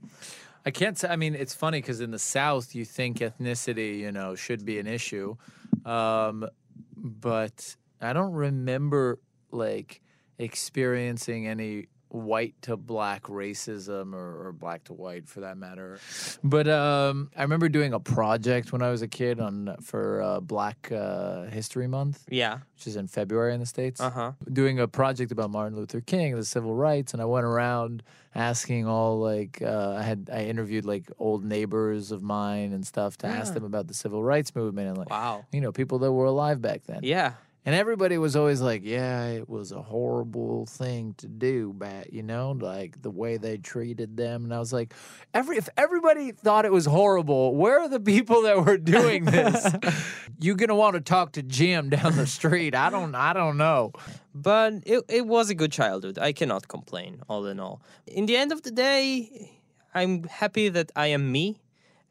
I 0.64 0.70
can't 0.70 0.98
say. 0.98 1.08
I 1.08 1.16
mean, 1.16 1.34
it's 1.34 1.54
funny 1.54 1.80
because 1.80 2.00
in 2.00 2.10
the 2.10 2.18
South, 2.18 2.74
you 2.74 2.84
think 2.84 3.18
ethnicity, 3.18 3.98
you 3.98 4.12
know, 4.12 4.34
should 4.34 4.64
be 4.64 4.78
an 4.78 4.86
issue, 4.86 5.36
um, 5.84 6.48
but 6.96 7.76
I 8.00 8.12
don't 8.12 8.32
remember 8.32 9.18
like 9.50 10.02
experiencing 10.38 11.48
any 11.48 11.88
white 12.10 12.54
to 12.62 12.76
black 12.76 13.24
racism 13.24 14.14
or, 14.14 14.46
or 14.48 14.52
black 14.52 14.84
to 14.84 14.92
white 14.94 15.28
for 15.28 15.40
that 15.40 15.56
matter. 15.56 15.98
But 16.42 16.68
um, 16.68 17.30
I 17.36 17.42
remember 17.42 17.68
doing 17.68 17.92
a 17.92 18.00
project 18.00 18.72
when 18.72 18.82
I 18.82 18.90
was 18.90 19.02
a 19.02 19.08
kid 19.08 19.40
on 19.40 19.76
for 19.82 20.22
uh, 20.22 20.40
Black 20.40 20.90
uh, 20.92 21.44
History 21.44 21.86
Month. 21.86 22.24
Yeah. 22.30 22.58
which 22.74 22.86
is 22.86 22.96
in 22.96 23.08
February 23.08 23.52
in 23.54 23.60
the 23.60 23.66
states. 23.66 24.00
Uh 24.00 24.10
huh. 24.10 24.32
Doing 24.52 24.80
a 24.80 24.88
project 24.88 25.32
about 25.32 25.50
Martin 25.50 25.76
Luther 25.76 26.00
King, 26.00 26.32
and 26.32 26.40
the 26.40 26.46
civil 26.46 26.74
rights, 26.74 27.12
and 27.12 27.20
I 27.22 27.24
went 27.26 27.44
around 27.46 28.02
asking 28.34 28.86
all 28.86 29.18
like 29.18 29.60
uh, 29.62 29.96
I 29.98 30.02
had 30.02 30.30
I 30.32 30.44
interviewed 30.44 30.84
like 30.84 31.10
old 31.18 31.44
neighbors 31.44 32.12
of 32.12 32.22
mine 32.22 32.72
and 32.72 32.86
stuff 32.86 33.16
to 33.18 33.26
ask 33.26 33.52
them 33.54 33.64
about 33.64 33.88
the 33.88 33.94
civil 33.94 34.22
rights 34.22 34.54
movement 34.54 34.88
and 34.88 34.98
like 34.98 35.10
Wow. 35.10 35.44
you 35.52 35.60
know 35.60 35.72
people 35.72 35.98
that 36.00 36.12
were 36.12 36.26
alive 36.26 36.60
back 36.62 36.82
then. 36.86 37.00
Yeah. 37.02 37.32
And 37.66 37.74
everybody 37.74 38.16
was 38.16 38.34
always 38.34 38.60
like, 38.60 38.82
"Yeah, 38.84 39.26
it 39.26 39.48
was 39.48 39.72
a 39.72 39.82
horrible 39.82 40.64
thing 40.66 41.14
to 41.18 41.28
do, 41.28 41.72
back 41.74 42.08
you 42.10 42.22
know, 42.22 42.52
like 42.52 43.02
the 43.02 43.10
way 43.10 43.36
they 43.36 43.58
treated 43.58 44.16
them." 44.16 44.44
And 44.44 44.54
I 44.54 44.58
was 44.58 44.72
like, 44.72 44.94
"Every 45.34 45.56
if 45.58 45.68
everybody 45.76 46.32
thought 46.32 46.64
it 46.64 46.72
was 46.72 46.86
horrible, 46.86 47.54
where 47.56 47.80
are 47.80 47.88
the 47.88 48.00
people 48.00 48.42
that 48.42 48.64
were 48.64 48.78
doing 48.78 49.24
this? 49.24 49.70
You're 50.40 50.56
gonna 50.56 50.76
want 50.76 50.94
to 50.94 51.00
talk 51.00 51.32
to 51.32 51.42
Jim 51.42 51.90
down 51.90 52.16
the 52.16 52.26
street? 52.26 52.74
I 52.74 52.90
don't, 52.90 53.14
I 53.14 53.32
don't 53.32 53.58
know." 53.58 53.92
But 54.34 54.74
it 54.86 55.04
it 55.08 55.26
was 55.26 55.50
a 55.50 55.54
good 55.54 55.72
childhood. 55.72 56.18
I 56.18 56.32
cannot 56.32 56.68
complain. 56.68 57.22
All 57.28 57.44
in 57.46 57.60
all, 57.60 57.82
in 58.06 58.26
the 58.26 58.36
end 58.36 58.52
of 58.52 58.62
the 58.62 58.70
day, 58.70 59.50
I'm 59.94 60.24
happy 60.24 60.68
that 60.70 60.90
I 60.96 61.08
am 61.08 61.30
me. 61.32 61.60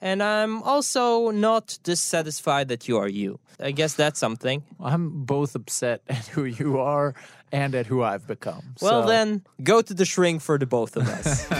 And 0.02 0.22
I'm 0.22 0.62
also 0.64 1.32
not 1.32 1.80
dissatisfied 1.84 2.68
that 2.68 2.88
you 2.88 2.98
are 2.98 3.08
you. 3.08 3.40
I 3.60 3.72
guess 3.72 3.96
that's 3.96 4.20
something. 4.20 4.64
I'm 4.80 5.26
both 5.26 5.56
upset 5.56 6.02
at 6.08 6.28
who 6.28 6.46
you 6.46 6.80
are 6.80 7.16
and 7.52 7.74
at 7.74 7.88
who 7.88 8.04
I've 8.04 8.28
become. 8.28 8.76
Well, 8.82 9.04
So- 9.04 9.08
then, 9.10 9.42
go 9.64 9.82
to 9.82 9.94
the 9.94 10.06
shrink 10.06 10.42
for 10.42 10.58
the 10.60 10.66
both 10.68 10.96
of 10.98 11.08
us. 11.08 11.48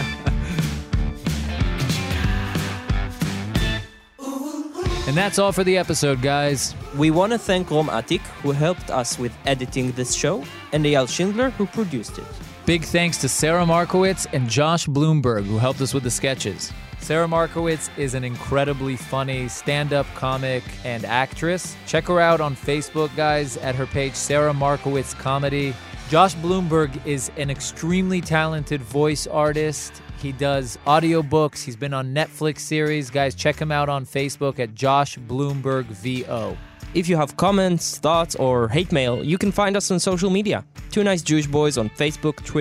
And 5.08 5.16
that's 5.16 5.38
all 5.38 5.52
for 5.52 5.64
the 5.64 5.78
episode, 5.78 6.20
guys. 6.20 6.74
we 6.94 7.10
want 7.10 7.32
to 7.32 7.38
thank 7.38 7.70
Rom 7.70 7.88
Atik, 7.88 8.20
who 8.42 8.50
helped 8.52 8.90
us 8.90 9.18
with 9.18 9.32
editing 9.46 9.92
this 9.92 10.14
show, 10.14 10.44
and 10.74 10.84
Eyal 10.84 11.08
Schindler, 11.08 11.48
who 11.48 11.64
produced 11.64 12.18
it. 12.18 12.24
Big 12.66 12.84
thanks 12.84 13.16
to 13.22 13.28
Sarah 13.28 13.64
Markowitz 13.64 14.26
and 14.34 14.50
Josh 14.50 14.86
Bloomberg, 14.86 15.44
who 15.46 15.56
helped 15.56 15.80
us 15.80 15.94
with 15.94 16.02
the 16.02 16.10
sketches. 16.10 16.70
Sarah 17.00 17.28
Markowitz 17.28 17.90
is 17.96 18.14
an 18.14 18.24
incredibly 18.24 18.96
funny 18.96 19.48
stand 19.48 19.92
up 19.92 20.06
comic 20.14 20.62
and 20.84 21.04
actress. 21.04 21.76
Check 21.86 22.06
her 22.08 22.20
out 22.20 22.40
on 22.40 22.54
Facebook, 22.54 23.14
guys, 23.16 23.56
at 23.58 23.74
her 23.74 23.86
page, 23.86 24.14
Sarah 24.14 24.52
Markowitz 24.52 25.14
Comedy. 25.14 25.74
Josh 26.10 26.34
Bloomberg 26.36 27.06
is 27.06 27.30
an 27.36 27.50
extremely 27.50 28.20
talented 28.20 28.80
voice 28.80 29.26
artist. 29.26 30.02
He 30.20 30.32
does 30.32 30.78
audiobooks. 30.86 31.62
He's 31.62 31.76
been 31.76 31.94
on 31.94 32.14
Netflix 32.14 32.60
series. 32.60 33.10
Guys, 33.10 33.34
check 33.34 33.58
him 33.58 33.70
out 33.70 33.88
on 33.88 34.04
Facebook 34.04 34.58
at 34.58 34.74
Josh 34.74 35.16
Bloomberg 35.18 35.84
VO. 35.84 36.56
If 36.94 37.08
you 37.08 37.16
have 37.16 37.36
comments, 37.36 37.98
thoughts, 37.98 38.34
or 38.34 38.68
hate 38.68 38.90
mail, 38.90 39.22
you 39.22 39.36
can 39.36 39.52
find 39.52 39.76
us 39.76 39.90
on 39.90 40.00
social 40.00 40.30
media. 40.30 40.64
Two 40.90 41.04
Nice 41.04 41.20
Jewish 41.20 41.46
Boys 41.46 41.76
on 41.76 41.90
Facebook, 41.90 42.36
Twitter, 42.36 42.56